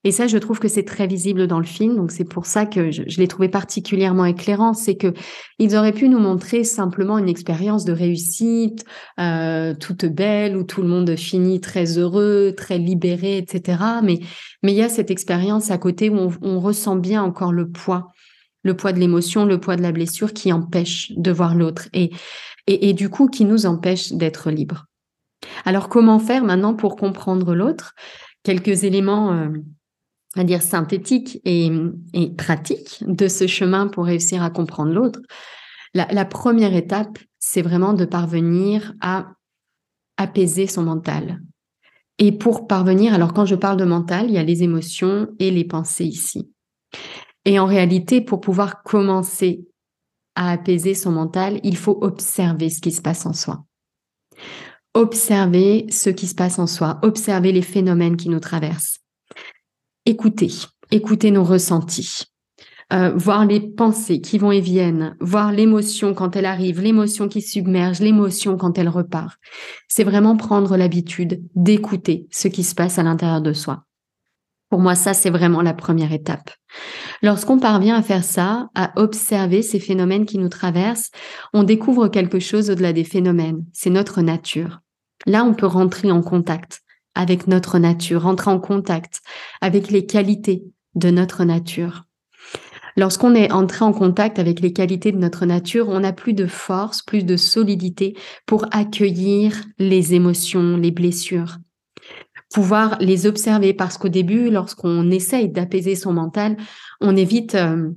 Et 0.05 0.11
ça, 0.11 0.27
je 0.27 0.37
trouve 0.37 0.59
que 0.59 0.67
c'est 0.67 0.83
très 0.83 1.07
visible 1.07 1.47
dans 1.47 1.59
le 1.59 1.65
film, 1.65 1.95
donc 1.95 2.11
c'est 2.11 2.25
pour 2.25 2.45
ça 2.45 2.65
que 2.65 2.91
je, 2.91 3.03
l'ai 3.17 3.27
trouvé 3.27 3.47
particulièrement 3.47 4.25
éclairant, 4.25 4.73
c'est 4.73 4.95
que 4.95 5.13
ils 5.59 5.77
auraient 5.77 5.93
pu 5.93 6.09
nous 6.09 6.19
montrer 6.19 6.65
simplement 6.65 7.17
une 7.17 7.29
expérience 7.29 7.85
de 7.85 7.93
réussite 7.93 8.83
euh, 9.19 9.73
toute 9.73 10.05
belle 10.05 10.57
où 10.57 10.63
tout 10.63 10.81
le 10.81 10.89
monde 10.89 11.15
finit 11.15 11.61
très 11.61 11.97
heureux, 11.97 12.53
très 12.55 12.77
libéré, 12.77 13.37
etc. 13.37 13.81
Mais 14.03 14.19
mais 14.61 14.73
il 14.73 14.77
y 14.77 14.81
a 14.81 14.89
cette 14.89 15.09
expérience 15.09 15.71
à 15.71 15.77
côté 15.77 16.09
où 16.09 16.31
on, 16.41 16.59
ressent 16.59 16.97
bien 16.97 17.23
encore 17.23 17.53
le 17.53 17.69
poids, 17.69 18.11
le 18.63 18.75
poids 18.75 18.91
de 18.91 18.99
l'émotion, 18.99 19.45
le 19.45 19.59
poids 19.59 19.77
de 19.77 19.81
la 19.81 19.91
blessure 19.93 20.33
qui 20.33 20.51
empêche 20.51 21.13
de 21.15 21.31
voir 21.31 21.55
l'autre 21.55 21.87
et, 21.93 22.11
et 22.67 22.89
et 22.89 22.93
du 22.93 23.09
coup 23.09 23.27
qui 23.29 23.45
nous 23.45 23.65
empêche 23.65 24.11
d'être 24.11 24.51
libres. 24.51 24.85
Alors 25.63 25.87
comment 25.87 26.19
faire 26.19 26.43
maintenant 26.43 26.73
pour 26.73 26.97
comprendre 26.97 27.55
l'autre? 27.55 27.93
Quelques 28.43 28.83
éléments. 28.83 29.31
Euh, 29.31 29.47
à 30.35 30.43
dire 30.43 30.61
synthétique 30.61 31.39
et, 31.45 31.69
et, 32.13 32.31
pratique 32.31 33.03
de 33.05 33.27
ce 33.27 33.47
chemin 33.47 33.87
pour 33.87 34.05
réussir 34.05 34.41
à 34.43 34.49
comprendre 34.49 34.93
l'autre. 34.93 35.19
La, 35.93 36.07
la, 36.11 36.25
première 36.25 36.75
étape, 36.75 37.19
c'est 37.39 37.61
vraiment 37.61 37.93
de 37.93 38.05
parvenir 38.05 38.93
à 38.99 39.33
apaiser 40.17 40.67
son 40.67 40.83
mental. 40.83 41.41
Et 42.17 42.31
pour 42.31 42.67
parvenir, 42.67 43.13
alors 43.13 43.33
quand 43.33 43.45
je 43.45 43.55
parle 43.55 43.77
de 43.77 43.85
mental, 43.85 44.27
il 44.27 44.33
y 44.33 44.37
a 44.37 44.43
les 44.43 44.63
émotions 44.63 45.27
et 45.39 45.51
les 45.51 45.65
pensées 45.65 46.05
ici. 46.05 46.49
Et 47.45 47.59
en 47.59 47.65
réalité, 47.65 48.21
pour 48.21 48.39
pouvoir 48.39 48.83
commencer 48.83 49.67
à 50.35 50.51
apaiser 50.51 50.95
son 50.95 51.11
mental, 51.11 51.59
il 51.63 51.77
faut 51.77 51.97
observer 52.01 52.69
ce 52.69 52.81
qui 52.81 52.91
se 52.91 53.01
passe 53.01 53.25
en 53.25 53.33
soi. 53.33 53.65
Observer 54.95 55.87
ce 55.89 56.09
qui 56.09 56.27
se 56.27 56.35
passe 56.35 56.59
en 56.59 56.67
soi, 56.67 56.99
observer 57.03 57.51
les 57.51 57.61
phénomènes 57.61 58.17
qui 58.17 58.29
nous 58.29 58.39
traversent 58.39 59.02
écouter, 60.05 60.51
écouter 60.91 61.31
nos 61.31 61.43
ressentis. 61.43 62.25
euh, 62.91 63.11
voir 63.15 63.45
les 63.45 63.59
pensées 63.59 64.21
qui 64.21 64.37
vont 64.37 64.51
et 64.51 64.59
viennent, 64.59 65.15
voir 65.19 65.51
l'émotion 65.51 66.13
quand 66.13 66.35
elle 66.35 66.45
arrive, 66.45 66.81
l'émotion 66.81 67.27
qui 67.27 67.41
submerge, 67.41 67.99
l'émotion 67.99 68.55
quand 68.55 68.77
elle 68.77 68.89
repart. 68.89 69.37
C'est 69.87 70.03
vraiment 70.03 70.37
prendre 70.37 70.77
l'habitude 70.77 71.41
d'écouter 71.55 72.27
ce 72.29 72.47
qui 72.47 72.63
se 72.63 72.75
passe 72.75 72.99
à 72.99 73.03
l'intérieur 73.03 73.41
de 73.41 73.53
soi. 73.53 73.85
Pour 74.69 74.79
moi, 74.79 74.95
ça, 74.95 75.13
c'est 75.13 75.29
vraiment 75.29 75.61
la 75.61 75.73
première 75.73 76.13
étape. 76.13 76.51
Lorsqu'on 77.21 77.59
parvient 77.59 77.95
à 77.95 78.01
faire 78.01 78.23
ça, 78.23 78.69
à 78.75 78.91
observer 78.95 79.61
ces 79.61 79.79
phénomènes 79.79 80.25
qui 80.25 80.37
nous 80.37 80.49
traversent, 80.49 81.11
on 81.53 81.63
découvre 81.63 82.07
quelque 82.07 82.39
chose 82.39 82.69
au-delà 82.69 82.91
des 82.91 83.03
phénomènes. 83.03 83.65
C'est 83.71 83.91
notre 83.91 84.21
nature. 84.21 84.81
Là, 85.25 85.45
on 85.45 85.53
peut 85.53 85.67
rentrer 85.67 86.11
en 86.11 86.21
contact 86.21 86.82
avec 87.15 87.47
notre 87.47 87.79
nature, 87.79 88.23
rentrer 88.23 88.51
en 88.51 88.59
contact 88.59 89.21
avec 89.61 89.91
les 89.91 90.05
qualités 90.05 90.63
de 90.95 91.09
notre 91.09 91.43
nature. 91.43 92.03
Lorsqu'on 92.95 93.33
est 93.33 93.51
entré 93.51 93.83
en 93.83 93.91
contact 93.91 94.37
avec 94.37 94.59
les 94.59 94.71
qualités 94.71 95.11
de 95.11 95.17
notre 95.17 95.45
nature, 95.45 95.89
on 95.89 96.03
a 96.03 96.13
plus 96.13 96.33
de 96.33 96.45
force, 96.45 97.01
plus 97.01 97.23
de 97.23 97.37
solidité 97.37 98.15
pour 98.45 98.65
accueillir 98.71 99.63
les 99.79 100.13
émotions, 100.13 100.77
les 100.77 100.91
blessures 100.91 101.57
pouvoir 102.53 102.97
les 102.99 103.25
observer 103.25 103.73
parce 103.73 103.97
qu'au 103.97 104.09
début, 104.09 104.49
lorsqu'on 104.49 105.09
essaye 105.11 105.49
d'apaiser 105.49 105.95
son 105.95 106.13
mental, 106.13 106.55
on 107.01 107.17
évite, 107.17 107.55
euh, 107.55 107.89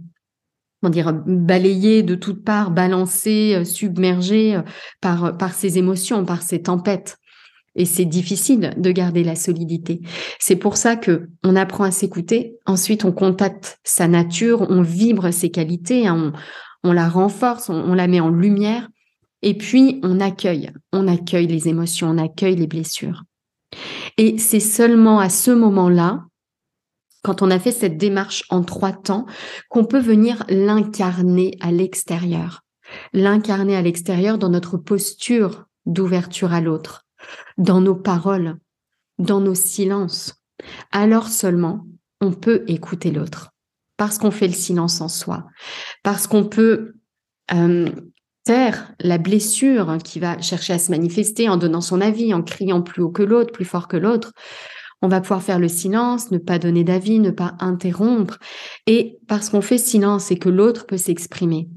dire, 0.82 1.12
balayer 1.26 2.02
de 2.02 2.14
toutes 2.14 2.44
parts, 2.44 2.70
balancer, 2.70 3.54
euh, 3.54 3.64
submerger 3.64 4.56
euh, 4.56 4.62
par, 5.00 5.36
par 5.36 5.52
ses 5.52 5.78
émotions, 5.78 6.24
par 6.24 6.42
ses 6.42 6.62
tempêtes. 6.62 7.18
Et 7.76 7.84
c'est 7.84 8.06
difficile 8.06 8.74
de 8.76 8.90
garder 8.90 9.22
la 9.22 9.36
solidité. 9.36 10.00
C'est 10.38 10.56
pour 10.56 10.76
ça 10.76 10.96
que 10.96 11.28
on 11.44 11.54
apprend 11.54 11.84
à 11.84 11.90
s'écouter. 11.90 12.56
Ensuite, 12.66 13.04
on 13.04 13.12
contacte 13.12 13.78
sa 13.84 14.08
nature, 14.08 14.66
on 14.70 14.82
vibre 14.82 15.30
ses 15.30 15.50
qualités, 15.50 16.06
hein, 16.06 16.32
on, 16.82 16.92
la 16.92 17.08
renforce, 17.08 17.68
on 17.68 17.94
la 17.94 18.08
met 18.08 18.20
en 18.20 18.30
lumière. 18.30 18.88
Et 19.42 19.54
puis, 19.54 20.00
on 20.02 20.20
accueille, 20.20 20.72
on 20.92 21.06
accueille 21.06 21.46
les 21.46 21.68
émotions, 21.68 22.08
on 22.08 22.18
accueille 22.18 22.56
les 22.56 22.66
blessures. 22.66 23.22
Et 24.16 24.38
c'est 24.38 24.60
seulement 24.60 25.20
à 25.20 25.28
ce 25.28 25.50
moment-là, 25.50 26.24
quand 27.22 27.42
on 27.42 27.50
a 27.50 27.58
fait 27.58 27.72
cette 27.72 27.98
démarche 27.98 28.44
en 28.50 28.62
trois 28.62 28.92
temps, 28.92 29.26
qu'on 29.68 29.84
peut 29.84 30.00
venir 30.00 30.44
l'incarner 30.48 31.56
à 31.60 31.72
l'extérieur. 31.72 32.62
L'incarner 33.12 33.76
à 33.76 33.82
l'extérieur 33.82 34.38
dans 34.38 34.48
notre 34.48 34.76
posture 34.76 35.66
d'ouverture 35.86 36.52
à 36.52 36.60
l'autre, 36.60 37.05
dans 37.58 37.80
nos 37.80 37.94
paroles, 37.94 38.58
dans 39.18 39.40
nos 39.40 39.54
silences. 39.54 40.34
Alors 40.92 41.28
seulement, 41.28 41.86
on 42.20 42.32
peut 42.32 42.64
écouter 42.66 43.10
l'autre. 43.10 43.50
Parce 43.96 44.18
qu'on 44.18 44.30
fait 44.30 44.48
le 44.48 44.52
silence 44.52 45.00
en 45.00 45.08
soi. 45.08 45.46
Parce 46.02 46.26
qu'on 46.26 46.44
peut 46.44 46.94
euh, 47.52 47.90
taire 48.44 48.92
la 49.00 49.18
blessure 49.18 49.98
qui 50.04 50.20
va 50.20 50.40
chercher 50.40 50.74
à 50.74 50.78
se 50.78 50.90
manifester 50.90 51.48
en 51.48 51.56
donnant 51.56 51.80
son 51.80 52.00
avis, 52.00 52.34
en 52.34 52.42
criant 52.42 52.82
plus 52.82 53.02
haut 53.02 53.10
que 53.10 53.22
l'autre, 53.22 53.52
plus 53.52 53.64
fort 53.64 53.88
que 53.88 53.96
l'autre. 53.96 54.32
On 55.02 55.08
va 55.08 55.20
pouvoir 55.20 55.42
faire 55.42 55.58
le 55.58 55.68
silence, 55.68 56.30
ne 56.30 56.38
pas 56.38 56.58
donner 56.58 56.84
d'avis, 56.84 57.20
ne 57.20 57.30
pas 57.30 57.54
interrompre. 57.58 58.38
Et 58.86 59.18
parce 59.28 59.50
qu'on 59.50 59.60
fait 59.60 59.78
silence 59.78 60.30
et 60.30 60.38
que 60.38 60.48
l'autre 60.48 60.86
peut 60.86 60.96
s'exprimer, 60.96 61.68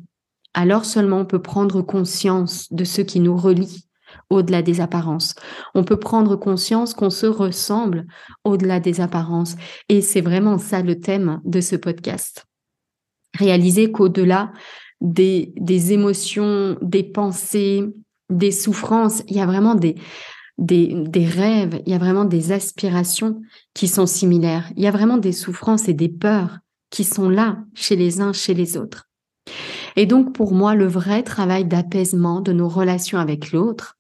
alors 0.54 0.86
seulement 0.86 1.20
on 1.20 1.26
peut 1.26 1.42
prendre 1.42 1.82
conscience 1.82 2.72
de 2.72 2.84
ce 2.84 3.02
qui 3.02 3.20
nous 3.20 3.36
relie 3.36 3.89
au-delà 4.30 4.62
des 4.62 4.82
apparences. 4.82 5.36
On 5.76 5.84
peut 5.84 5.98
prendre 5.98 6.36
conscience 6.36 6.94
qu'on 6.94 7.10
se 7.10 7.26
ressemble 7.26 8.06
au-delà 8.44 8.80
des 8.80 9.02
apparences. 9.02 9.56
Et 9.90 10.02
c'est 10.02 10.22
vraiment 10.22 10.58
ça 10.58 10.82
le 10.82 11.00
thème 11.00 11.42
de 11.46 11.62
ce 11.62 11.76
podcast. 11.76 12.46
Réaliser 13.38 13.92
qu'au-delà 13.92 14.52
des, 15.02 15.54
des 15.56 15.94
émotions, 15.94 16.78
des 16.82 17.04
pensées, 17.04 17.86
des 18.30 18.52
souffrances. 18.52 19.24
Il 19.28 19.36
y 19.36 19.42
a 19.42 19.46
vraiment 19.46 19.76
des, 19.76 19.96
des, 20.58 20.94
des, 20.94 21.26
rêves, 21.26 21.82
il 21.86 21.92
y 21.92 21.96
a 21.96 22.00
vraiment 22.00 22.26
des 22.26 22.52
aspirations 22.52 23.42
qui 23.74 23.88
sont 23.88 24.06
similaires. 24.06 24.70
Il 24.76 24.84
y 24.84 24.88
a 24.88 24.92
vraiment 24.92 25.18
des 25.18 25.32
souffrances 25.32 25.88
et 25.88 25.94
des 25.94 26.10
peurs 26.10 26.60
qui 26.90 27.04
sont 27.04 27.30
là 27.30 27.60
chez 27.74 27.96
les 27.96 28.22
uns, 28.22 28.34
chez 28.34 28.54
les 28.54 28.78
autres. 28.78 29.10
Et 29.96 30.06
donc 30.06 30.34
pour 30.34 30.54
moi, 30.54 30.76
le 30.76 30.88
vrai 30.88 31.24
travail 31.24 31.66
d'apaisement 31.66 32.42
de 32.42 32.54
nos 32.54 32.70
relations 32.70 33.20
avec 33.20 33.52
l'autre, 33.52 33.96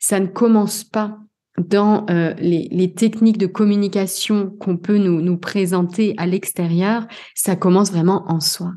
ça 0.00 0.20
ne 0.20 0.26
commence 0.26 0.84
pas 0.84 1.18
dans 1.58 2.06
euh, 2.08 2.32
les, 2.38 2.94
techniques 2.94 3.36
de 3.36 3.46
communication 3.46 4.50
qu'on 4.60 4.76
peut 4.76 4.96
nous, 4.96 5.36
présenter 5.36 6.14
à 6.16 6.26
l'extérieur, 6.26 7.06
ça 7.34 7.54
commence 7.56 7.90
vraiment 7.90 8.24
en 8.28 8.40
soi. 8.40 8.72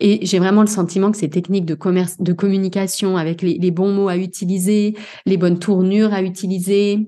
Et 0.00 0.24
j'ai 0.24 0.38
vraiment 0.38 0.62
le 0.62 0.66
sentiment 0.66 1.10
que 1.10 1.18
ces 1.18 1.28
techniques 1.28 1.66
de, 1.66 1.74
commerce, 1.74 2.18
de 2.20 2.32
communication 2.32 3.16
avec 3.16 3.42
les 3.42 3.70
bons 3.70 3.92
mots 3.92 4.08
à 4.08 4.16
utiliser, 4.16 4.96
les 5.26 5.36
bonnes 5.36 5.58
tournures 5.58 6.14
à 6.14 6.22
utiliser, 6.22 7.06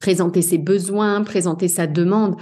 présenter 0.00 0.42
ses 0.42 0.58
besoins, 0.58 1.22
présenter 1.22 1.68
sa 1.68 1.86
demande. 1.86 2.36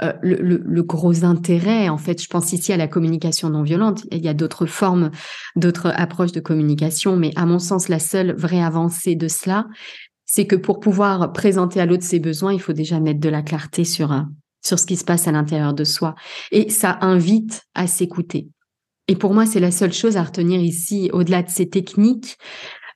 Euh, 0.00 0.12
le, 0.22 0.36
le, 0.36 0.62
le, 0.64 0.82
gros 0.82 1.24
intérêt, 1.24 1.88
en 1.88 1.98
fait, 1.98 2.22
je 2.22 2.28
pense 2.28 2.52
ici 2.52 2.72
à 2.72 2.76
la 2.76 2.88
communication 2.88 3.50
non 3.50 3.62
violente. 3.62 4.04
Il 4.10 4.24
y 4.24 4.28
a 4.28 4.34
d'autres 4.34 4.66
formes, 4.66 5.10
d'autres 5.56 5.92
approches 5.94 6.32
de 6.32 6.40
communication, 6.40 7.16
mais 7.16 7.32
à 7.36 7.46
mon 7.46 7.58
sens, 7.58 7.88
la 7.88 7.98
seule 7.98 8.34
vraie 8.36 8.62
avancée 8.62 9.14
de 9.14 9.28
cela, 9.28 9.66
c'est 10.24 10.46
que 10.46 10.56
pour 10.56 10.80
pouvoir 10.80 11.32
présenter 11.32 11.80
à 11.80 11.86
l'autre 11.86 12.04
ses 12.04 12.18
besoins, 12.18 12.54
il 12.54 12.60
faut 12.60 12.72
déjà 12.72 13.00
mettre 13.00 13.20
de 13.20 13.28
la 13.28 13.42
clarté 13.42 13.84
sur, 13.84 14.12
euh, 14.12 14.22
sur 14.64 14.78
ce 14.78 14.86
qui 14.86 14.96
se 14.96 15.04
passe 15.04 15.28
à 15.28 15.32
l'intérieur 15.32 15.74
de 15.74 15.84
soi. 15.84 16.14
Et 16.50 16.70
ça 16.70 16.98
invite 17.02 17.62
à 17.74 17.86
s'écouter. 17.86 18.48
Et 19.08 19.16
pour 19.16 19.34
moi, 19.34 19.44
c'est 19.44 19.60
la 19.60 19.70
seule 19.70 19.92
chose 19.92 20.16
à 20.16 20.22
retenir 20.22 20.60
ici, 20.60 21.10
au-delà 21.12 21.42
de 21.42 21.50
ces 21.50 21.68
techniques, 21.68 22.38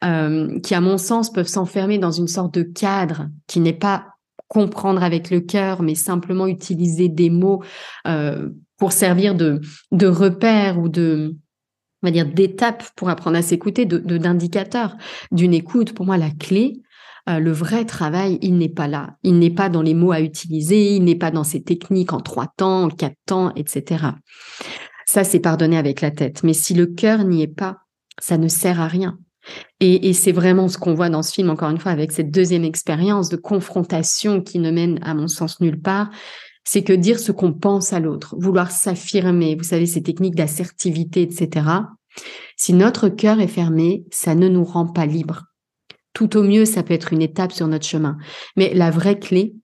euh, 0.05 0.61
qui, 0.61 0.75
à 0.75 0.81
mon 0.81 0.99
sens, 0.99 1.33
peuvent 1.33 1.49
s'enfermer 1.49 1.99
dans 1.99 2.11
une 2.11 2.29
sorte 2.29 2.55
de 2.55 2.63
cadre 2.63 3.29
qui 3.47 3.61
n'est 3.61 3.73
pas 3.73 4.07
comprendre 4.49 5.03
avec 5.03 5.31
le 5.31 5.41
cœur, 5.41 5.83
mais 5.83 5.95
simplement 5.95 6.47
utiliser 6.47 7.09
des 7.09 7.31
mots 7.31 7.63
euh, 8.07 8.51
pour 8.79 8.93
servir 8.93 9.35
de, 9.35 9.61
repère 10.07 10.79
ou 10.79 10.89
de, 10.89 11.37
on 12.03 12.07
va 12.07 12.11
dire, 12.11 12.27
d'étape 12.27 12.85
pour 12.95 13.09
apprendre 13.09 13.37
à 13.37 13.43
s'écouter, 13.43 13.87
de, 13.87 13.99
d'indicateur 13.99 14.97
d'une 15.33 15.55
écoute. 15.55 15.93
Pour 15.93 16.07
moi, 16.07 16.17
la 16.17 16.31
clé, 16.31 16.83
euh, 17.29 17.41
le 17.41 17.51
vrai 17.51 17.85
travail, 17.85 18.39
il 18.43 18.59
n'est 18.59 18.69
pas 18.69 18.87
là. 18.87 19.17
Il 19.23 19.39
n'est 19.39 19.51
pas 19.51 19.69
dans 19.69 19.83
les 19.83 19.95
mots 19.95 20.13
à 20.13 20.21
utiliser, 20.21 20.95
il 20.95 21.05
n'est 21.05 21.17
pas 21.17 21.31
dans 21.31 21.45
ces 21.45 21.63
techniques 21.63 22.13
en 22.13 22.21
trois 22.21 22.53
temps, 22.57 22.85
en 22.85 22.91
quatre 22.91 23.19
temps, 23.27 23.53
etc. 23.57 24.05
Ça, 25.07 25.25
c'est 25.25 25.41
pardonner 25.41 25.79
avec 25.79 26.01
la 26.01 26.11
tête. 26.11 26.43
Mais 26.43 26.53
si 26.53 26.75
le 26.75 26.87
cœur 26.87 27.25
n'y 27.25 27.43
est 27.43 27.49
pas, 27.49 27.79
ça 28.21 28.39
ne 28.39 28.49
sert 28.49 28.81
à 28.81 28.89
rien. 28.89 29.19
Et, 29.81 30.13
c'est 30.13 30.33
vraiment 30.33 30.69
ce 30.69 30.79
qu'on 30.79 30.95
voit 30.95 31.11
dans 31.11 31.23
ce 31.23 31.33
film, 31.33 31.51
encore 31.51 31.71
une 31.71 31.79
fois, 31.79 31.93
avec 31.93 32.13
cette 32.13 32.31
deuxième 32.31 32.65
expérience 32.65 33.29
de 33.29 33.37
confrontation 33.37 34.41
qui 34.41 34.59
ne 34.59 34.71
mène, 34.71 34.99
à 35.03 35.15
mon 35.15 35.29
sens, 35.29 35.61
nulle 35.61 35.81
part. 35.81 36.11
C'est 36.65 36.83
que 36.83 36.93
dire 36.93 37.21
ce 37.21 37.31
qu'on 37.31 37.53
pense 37.53 37.93
à 37.93 38.01
l'autre, 38.01 38.35
vouloir 38.39 38.71
s'affirmer, 38.71 39.55
vous 39.55 39.65
savez, 39.65 39.87
ces 39.87 40.03
techniques 40.03 40.35
d'assertivité, 40.35 41.23
etc. 41.23 41.67
Si 42.57 42.73
notre 42.73 43.09
cœur 43.09 43.41
est 43.41 43.47
fermé, 43.47 44.05
ça 44.11 44.35
ne 44.35 44.49
nous 44.49 44.65
rend 44.65 44.87
pas 44.87 45.07
libres. 45.07 45.45
Tout 46.13 46.37
au 46.37 46.43
mieux, 46.43 46.65
ça 46.65 46.83
peut 46.83 46.95
être 46.95 47.13
une 47.13 47.23
étape 47.23 47.53
sur 47.53 47.69
notre 47.69 47.87
chemin. 47.87 48.17
Mais 48.57 48.73
la 48.75 48.91
vraie 48.91 49.19
clé, 49.19 49.55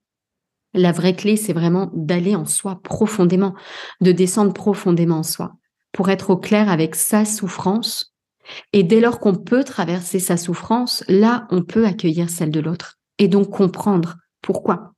la 0.73 0.91
vraie 0.91 1.15
clé, 1.15 1.35
c'est 1.35 1.53
vraiment 1.53 1.91
d'aller 1.93 2.35
en 2.35 2.45
soi 2.45 2.79
profondément, 2.83 3.53
de 4.01 4.11
descendre 4.11 4.53
profondément 4.53 5.17
en 5.17 5.23
soi 5.23 5.53
pour 5.91 6.09
être 6.09 6.31
au 6.31 6.37
clair 6.37 6.69
avec 6.69 6.95
sa 6.95 7.25
souffrance. 7.25 8.12
Et 8.73 8.83
dès 8.83 8.99
lors 8.99 9.19
qu'on 9.19 9.35
peut 9.35 9.63
traverser 9.63 10.19
sa 10.19 10.37
souffrance, 10.37 11.03
là, 11.07 11.47
on 11.49 11.63
peut 11.63 11.85
accueillir 11.85 12.29
celle 12.29 12.51
de 12.51 12.59
l'autre 12.59 12.99
et 13.19 13.27
donc 13.27 13.49
comprendre 13.49 14.17
pourquoi. 14.41 14.93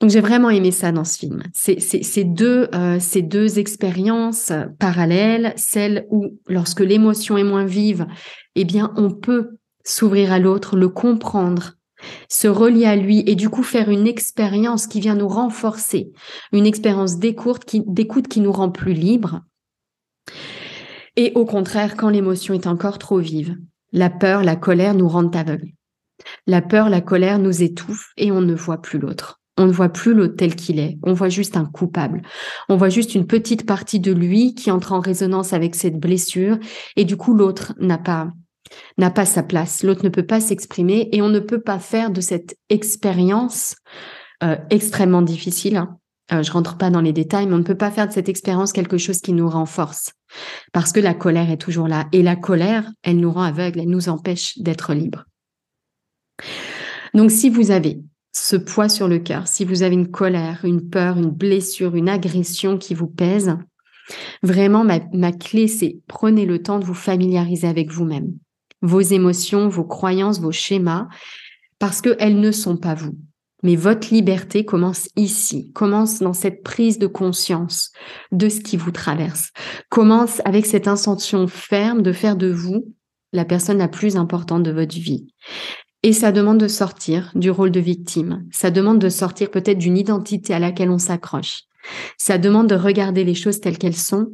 Donc 0.00 0.08
j'ai 0.08 0.20
vraiment 0.20 0.48
aimé 0.48 0.70
ça 0.70 0.92
dans 0.92 1.04
ce 1.04 1.18
film. 1.18 1.42
C'est 1.52 2.24
deux, 2.24 2.68
euh, 2.74 2.98
ces 2.98 3.20
deux 3.20 3.58
expériences 3.58 4.50
parallèles, 4.78 5.52
celle 5.56 6.06
où 6.10 6.38
lorsque 6.48 6.80
l'émotion 6.80 7.36
est 7.36 7.44
moins 7.44 7.66
vive, 7.66 8.06
eh 8.54 8.64
bien 8.64 8.94
on 8.96 9.10
peut 9.10 9.58
s'ouvrir 9.84 10.32
à 10.32 10.38
l'autre, 10.38 10.76
le 10.76 10.88
comprendre, 10.88 11.74
se 12.30 12.48
relier 12.48 12.86
à 12.86 12.96
lui 12.96 13.22
et 13.26 13.34
du 13.34 13.50
coup 13.50 13.62
faire 13.62 13.90
une 13.90 14.06
expérience 14.06 14.86
qui 14.86 15.00
vient 15.00 15.16
nous 15.16 15.28
renforcer, 15.28 16.12
une 16.52 16.66
expérience 16.66 17.18
d'écoute 17.18 17.64
qui 17.64 18.40
nous 18.40 18.52
rend 18.52 18.70
plus 18.70 18.94
libres. 18.94 19.42
Et 21.20 21.32
au 21.34 21.44
contraire, 21.44 21.98
quand 21.98 22.08
l'émotion 22.08 22.54
est 22.54 22.66
encore 22.66 22.98
trop 22.98 23.18
vive, 23.18 23.58
la 23.92 24.08
peur, 24.08 24.42
la 24.42 24.56
colère 24.56 24.94
nous 24.94 25.06
rendent 25.06 25.36
aveugles. 25.36 25.74
La 26.46 26.62
peur, 26.62 26.88
la 26.88 27.02
colère 27.02 27.38
nous 27.38 27.62
étouffe 27.62 28.14
et 28.16 28.32
on 28.32 28.40
ne 28.40 28.54
voit 28.54 28.80
plus 28.80 28.98
l'autre. 28.98 29.38
On 29.58 29.66
ne 29.66 29.70
voit 29.70 29.90
plus 29.90 30.14
l'autre 30.14 30.36
tel 30.38 30.54
qu'il 30.54 30.78
est. 30.78 30.96
On 31.02 31.12
voit 31.12 31.28
juste 31.28 31.58
un 31.58 31.66
coupable. 31.66 32.22
On 32.70 32.78
voit 32.78 32.88
juste 32.88 33.14
une 33.14 33.26
petite 33.26 33.66
partie 33.66 34.00
de 34.00 34.12
lui 34.12 34.54
qui 34.54 34.70
entre 34.70 34.94
en 34.94 35.00
résonance 35.00 35.52
avec 35.52 35.74
cette 35.74 36.00
blessure 36.00 36.56
et 36.96 37.04
du 37.04 37.18
coup 37.18 37.34
l'autre 37.34 37.74
n'a 37.78 37.98
pas 37.98 38.30
n'a 38.96 39.10
pas 39.10 39.26
sa 39.26 39.42
place. 39.42 39.82
L'autre 39.82 40.04
ne 40.04 40.08
peut 40.08 40.26
pas 40.26 40.40
s'exprimer 40.40 41.10
et 41.12 41.20
on 41.20 41.28
ne 41.28 41.40
peut 41.40 41.60
pas 41.60 41.80
faire 41.80 42.10
de 42.10 42.22
cette 42.22 42.56
expérience 42.70 43.74
euh, 44.42 44.56
extrêmement 44.70 45.20
difficile, 45.20 45.76
hein, 45.76 45.98
euh, 46.32 46.42
je 46.42 46.50
rentre 46.50 46.78
pas 46.78 46.88
dans 46.88 47.02
les 47.02 47.12
détails, 47.12 47.46
mais 47.46 47.56
on 47.56 47.58
ne 47.58 47.62
peut 47.62 47.76
pas 47.76 47.90
faire 47.90 48.08
de 48.08 48.12
cette 48.14 48.30
expérience 48.30 48.72
quelque 48.72 48.96
chose 48.96 49.20
qui 49.20 49.34
nous 49.34 49.50
renforce. 49.50 50.14
Parce 50.72 50.92
que 50.92 51.00
la 51.00 51.14
colère 51.14 51.50
est 51.50 51.60
toujours 51.60 51.88
là. 51.88 52.08
Et 52.12 52.22
la 52.22 52.36
colère, 52.36 52.90
elle 53.02 53.18
nous 53.18 53.32
rend 53.32 53.42
aveugles, 53.42 53.80
elle 53.80 53.90
nous 53.90 54.08
empêche 54.08 54.58
d'être 54.58 54.94
libres. 54.94 55.24
Donc 57.14 57.30
si 57.30 57.50
vous 57.50 57.70
avez 57.70 58.00
ce 58.32 58.56
poids 58.56 58.88
sur 58.88 59.08
le 59.08 59.18
cœur, 59.18 59.48
si 59.48 59.64
vous 59.64 59.82
avez 59.82 59.94
une 59.94 60.10
colère, 60.10 60.64
une 60.64 60.88
peur, 60.88 61.16
une 61.18 61.30
blessure, 61.30 61.96
une 61.96 62.08
agression 62.08 62.78
qui 62.78 62.94
vous 62.94 63.08
pèse, 63.08 63.56
vraiment 64.42 64.84
ma, 64.84 65.00
ma 65.12 65.32
clé, 65.32 65.68
c'est 65.68 65.98
prenez 66.06 66.46
le 66.46 66.62
temps 66.62 66.78
de 66.78 66.84
vous 66.84 66.94
familiariser 66.94 67.66
avec 67.66 67.90
vous-même, 67.90 68.32
vos 68.82 69.00
émotions, 69.00 69.68
vos 69.68 69.84
croyances, 69.84 70.40
vos 70.40 70.52
schémas, 70.52 71.08
parce 71.78 72.00
qu'elles 72.00 72.38
ne 72.38 72.52
sont 72.52 72.76
pas 72.76 72.94
vous. 72.94 73.16
Mais 73.62 73.76
votre 73.76 74.12
liberté 74.12 74.64
commence 74.64 75.08
ici, 75.16 75.70
commence 75.72 76.20
dans 76.20 76.32
cette 76.32 76.62
prise 76.62 76.98
de 76.98 77.06
conscience 77.06 77.92
de 78.32 78.48
ce 78.48 78.60
qui 78.60 78.76
vous 78.76 78.90
traverse, 78.90 79.50
commence 79.88 80.40
avec 80.44 80.66
cette 80.66 80.88
intention 80.88 81.46
ferme 81.46 82.02
de 82.02 82.12
faire 82.12 82.36
de 82.36 82.50
vous 82.50 82.94
la 83.32 83.44
personne 83.44 83.78
la 83.78 83.88
plus 83.88 84.16
importante 84.16 84.62
de 84.62 84.72
votre 84.72 84.94
vie. 84.94 85.28
Et 86.02 86.12
ça 86.12 86.32
demande 86.32 86.58
de 86.58 86.68
sortir 86.68 87.30
du 87.34 87.50
rôle 87.50 87.70
de 87.70 87.80
victime, 87.80 88.46
ça 88.50 88.70
demande 88.70 88.98
de 88.98 89.10
sortir 89.10 89.50
peut-être 89.50 89.78
d'une 89.78 89.98
identité 89.98 90.54
à 90.54 90.58
laquelle 90.58 90.90
on 90.90 90.98
s'accroche, 90.98 91.64
ça 92.16 92.38
demande 92.38 92.68
de 92.68 92.74
regarder 92.74 93.24
les 93.24 93.34
choses 93.34 93.60
telles 93.60 93.78
qu'elles 93.78 93.96
sont 93.96 94.32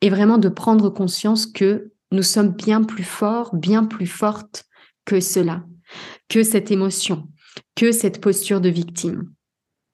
et 0.00 0.10
vraiment 0.10 0.38
de 0.38 0.48
prendre 0.48 0.88
conscience 0.90 1.46
que 1.46 1.92
nous 2.12 2.22
sommes 2.22 2.52
bien 2.52 2.82
plus 2.82 3.04
forts, 3.04 3.54
bien 3.54 3.84
plus 3.84 4.06
fortes 4.06 4.64
que 5.04 5.20
cela, 5.20 5.64
que 6.28 6.42
cette 6.42 6.70
émotion, 6.70 7.28
que 7.76 7.92
cette 7.92 8.20
posture 8.20 8.60
de 8.60 8.68
victime. 8.68 9.30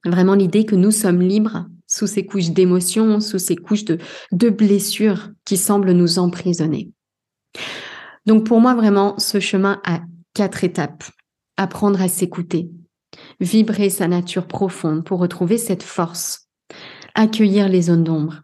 Vraiment 0.04 0.34
l'idée 0.34 0.64
que 0.64 0.76
nous 0.76 0.90
sommes 0.90 1.20
libres 1.20 1.66
sous 1.86 2.06
ces 2.06 2.24
couches 2.24 2.50
d'émotions, 2.50 3.20
sous 3.20 3.38
ces 3.38 3.56
couches 3.56 3.84
de, 3.84 3.98
de 4.32 4.50
blessures 4.50 5.30
qui 5.44 5.56
semblent 5.56 5.92
nous 5.92 6.18
emprisonner. 6.18 6.90
Donc 8.26 8.44
pour 8.44 8.60
moi, 8.60 8.74
vraiment, 8.74 9.18
ce 9.18 9.40
chemin 9.40 9.80
a 9.84 10.00
quatre 10.34 10.64
étapes. 10.64 11.04
Apprendre 11.56 12.00
à 12.00 12.08
s'écouter, 12.08 12.70
vibrer 13.40 13.90
sa 13.90 14.06
nature 14.06 14.46
profonde 14.46 15.04
pour 15.04 15.18
retrouver 15.18 15.58
cette 15.58 15.82
force, 15.82 16.48
accueillir 17.14 17.68
les 17.68 17.82
zones 17.82 18.04
d'ombre. 18.04 18.42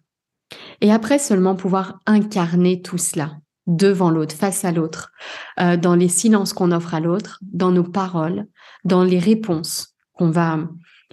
Et 0.81 0.91
après 0.91 1.19
seulement 1.19 1.55
pouvoir 1.55 2.01
incarner 2.07 2.83
tout 2.83 2.99
cela 2.99 3.37
devant 3.67 4.11
l'autre, 4.11 4.35
face 4.35 4.65
à 4.65 4.73
l'autre, 4.73 5.13
euh, 5.61 5.77
dans 5.77 5.95
les 5.95 6.09
silences 6.09 6.53
qu'on 6.53 6.73
offre 6.73 6.95
à 6.95 7.01
l'autre, 7.01 7.39
dans 7.43 7.71
nos 7.71 7.85
paroles, 7.85 8.47
dans 8.85 9.05
les 9.05 9.19
réponses 9.19 9.95
qu'on 10.13 10.31
va 10.31 10.59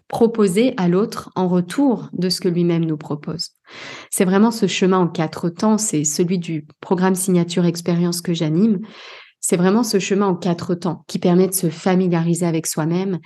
proposer 0.08 0.74
à 0.76 0.90
l'autre 0.90 1.32
en 1.36 1.48
retour 1.48 2.10
de 2.12 2.28
ce 2.28 2.42
que 2.42 2.50
lui-même 2.50 2.84
nous 2.84 2.98
propose. 2.98 3.52
C'est 4.10 4.26
vraiment 4.26 4.52
ce 4.52 4.68
chemin 4.68 5.00
en 5.00 5.08
quatre 5.08 5.50
temps, 5.50 5.78
c'est 5.78 6.04
celui 6.04 6.38
du 6.38 6.68
programme 6.82 7.16
signature 7.16 7.66
expérience 7.66 8.22
que 8.22 8.34
j'anime. 8.34 8.80
C'est 9.41 9.58
vraiment 9.58 9.84
ce 9.84 9.97
chemin 9.97 10.27
en 10.27 10.36
quatre 10.36 10.75
temps 10.75 11.04
qui 11.08 11.17
permet 11.17 11.47
de 11.47 11.54
se 11.54 11.69
familiariser 11.69 12.45
avec 12.45 12.67
soi-même 12.67 13.19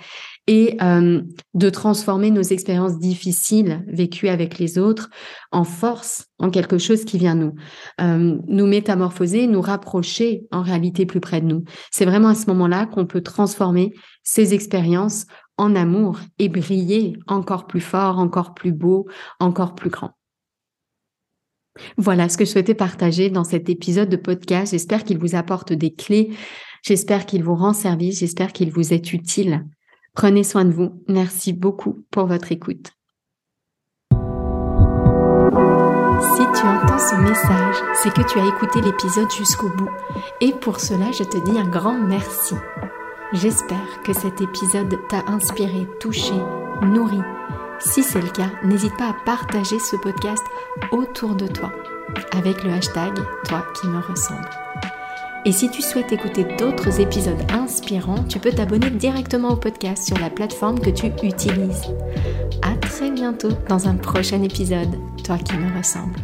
et 0.46 0.78
euh, 0.80 1.20
de 1.52 1.70
transformer 1.70 2.30
nos 2.30 2.42
expériences 2.42 2.98
difficiles 2.98 3.84
vécues 3.86 4.28
avec 4.28 4.58
les 4.58 4.78
autres 4.78 5.10
en 5.52 5.64
force, 5.64 6.26
en 6.38 6.50
quelque 6.50 6.78
chose 6.78 7.04
qui 7.04 7.18
vient 7.18 7.34
nous, 7.34 7.54
euh, 8.00 8.38
nous 8.48 8.66
métamorphoser, 8.66 9.46
nous 9.46 9.60
rapprocher 9.60 10.46
en 10.52 10.62
réalité 10.62 11.04
plus 11.04 11.20
près 11.20 11.42
de 11.42 11.46
nous. 11.46 11.64
C'est 11.90 12.06
vraiment 12.06 12.28
à 12.28 12.34
ce 12.34 12.46
moment-là 12.46 12.86
qu'on 12.86 13.06
peut 13.06 13.22
transformer 13.22 13.92
ces 14.22 14.54
expériences 14.54 15.26
en 15.58 15.76
amour 15.76 16.20
et 16.38 16.48
briller 16.48 17.18
encore 17.26 17.66
plus 17.66 17.80
fort, 17.80 18.18
encore 18.18 18.54
plus 18.54 18.72
beau, 18.72 19.06
encore 19.38 19.74
plus 19.74 19.90
grand. 19.90 20.15
Voilà 21.96 22.28
ce 22.28 22.36
que 22.36 22.44
je 22.44 22.50
souhaitais 22.50 22.74
partager 22.74 23.30
dans 23.30 23.44
cet 23.44 23.68
épisode 23.68 24.08
de 24.08 24.16
podcast. 24.16 24.72
J'espère 24.72 25.04
qu'il 25.04 25.18
vous 25.18 25.34
apporte 25.34 25.72
des 25.72 25.92
clés. 25.92 26.30
J'espère 26.82 27.26
qu'il 27.26 27.42
vous 27.42 27.54
rend 27.54 27.72
service. 27.72 28.20
J'espère 28.20 28.52
qu'il 28.52 28.70
vous 28.70 28.92
est 28.92 29.12
utile. 29.12 29.66
Prenez 30.14 30.44
soin 30.44 30.64
de 30.64 30.72
vous. 30.72 31.02
Merci 31.08 31.52
beaucoup 31.52 32.04
pour 32.10 32.26
votre 32.26 32.52
écoute. 32.52 32.92
Si 36.36 36.42
tu 36.42 36.66
entends 36.66 36.98
ce 36.98 37.16
message, 37.20 37.76
c'est 38.02 38.12
que 38.12 38.26
tu 38.26 38.38
as 38.38 38.46
écouté 38.46 38.80
l'épisode 38.80 39.30
jusqu'au 39.30 39.68
bout. 39.68 39.90
Et 40.40 40.52
pour 40.52 40.80
cela, 40.80 41.12
je 41.12 41.24
te 41.24 41.36
dis 41.44 41.58
un 41.58 41.68
grand 41.68 41.98
merci. 41.98 42.54
J'espère 43.32 44.02
que 44.04 44.12
cet 44.12 44.40
épisode 44.40 44.96
t'a 45.08 45.24
inspiré, 45.26 45.86
touché, 46.00 46.34
nourri. 46.82 47.20
Si 47.78 48.02
c'est 48.02 48.20
le 48.20 48.28
cas, 48.28 48.50
n'hésite 48.64 48.96
pas 48.96 49.10
à 49.10 49.16
partager 49.24 49.78
ce 49.78 49.96
podcast 49.96 50.42
autour 50.92 51.34
de 51.34 51.46
toi 51.46 51.72
avec 52.32 52.62
le 52.64 52.72
hashtag 52.72 53.14
Toi 53.44 53.66
qui 53.78 53.86
me 53.86 54.00
ressemble. 54.00 54.48
Et 55.44 55.52
si 55.52 55.70
tu 55.70 55.82
souhaites 55.82 56.10
écouter 56.12 56.44
d'autres 56.58 57.00
épisodes 57.00 57.40
inspirants, 57.52 58.24
tu 58.24 58.38
peux 58.38 58.50
t'abonner 58.50 58.90
directement 58.90 59.50
au 59.50 59.56
podcast 59.56 60.04
sur 60.04 60.18
la 60.18 60.30
plateforme 60.30 60.80
que 60.80 60.90
tu 60.90 61.06
utilises. 61.06 61.86
À 62.62 62.74
très 62.76 63.10
bientôt 63.10 63.52
dans 63.68 63.86
un 63.88 63.94
prochain 63.94 64.42
épisode, 64.42 64.98
toi 65.22 65.38
qui 65.38 65.56
me 65.56 65.76
ressemble. 65.76 66.18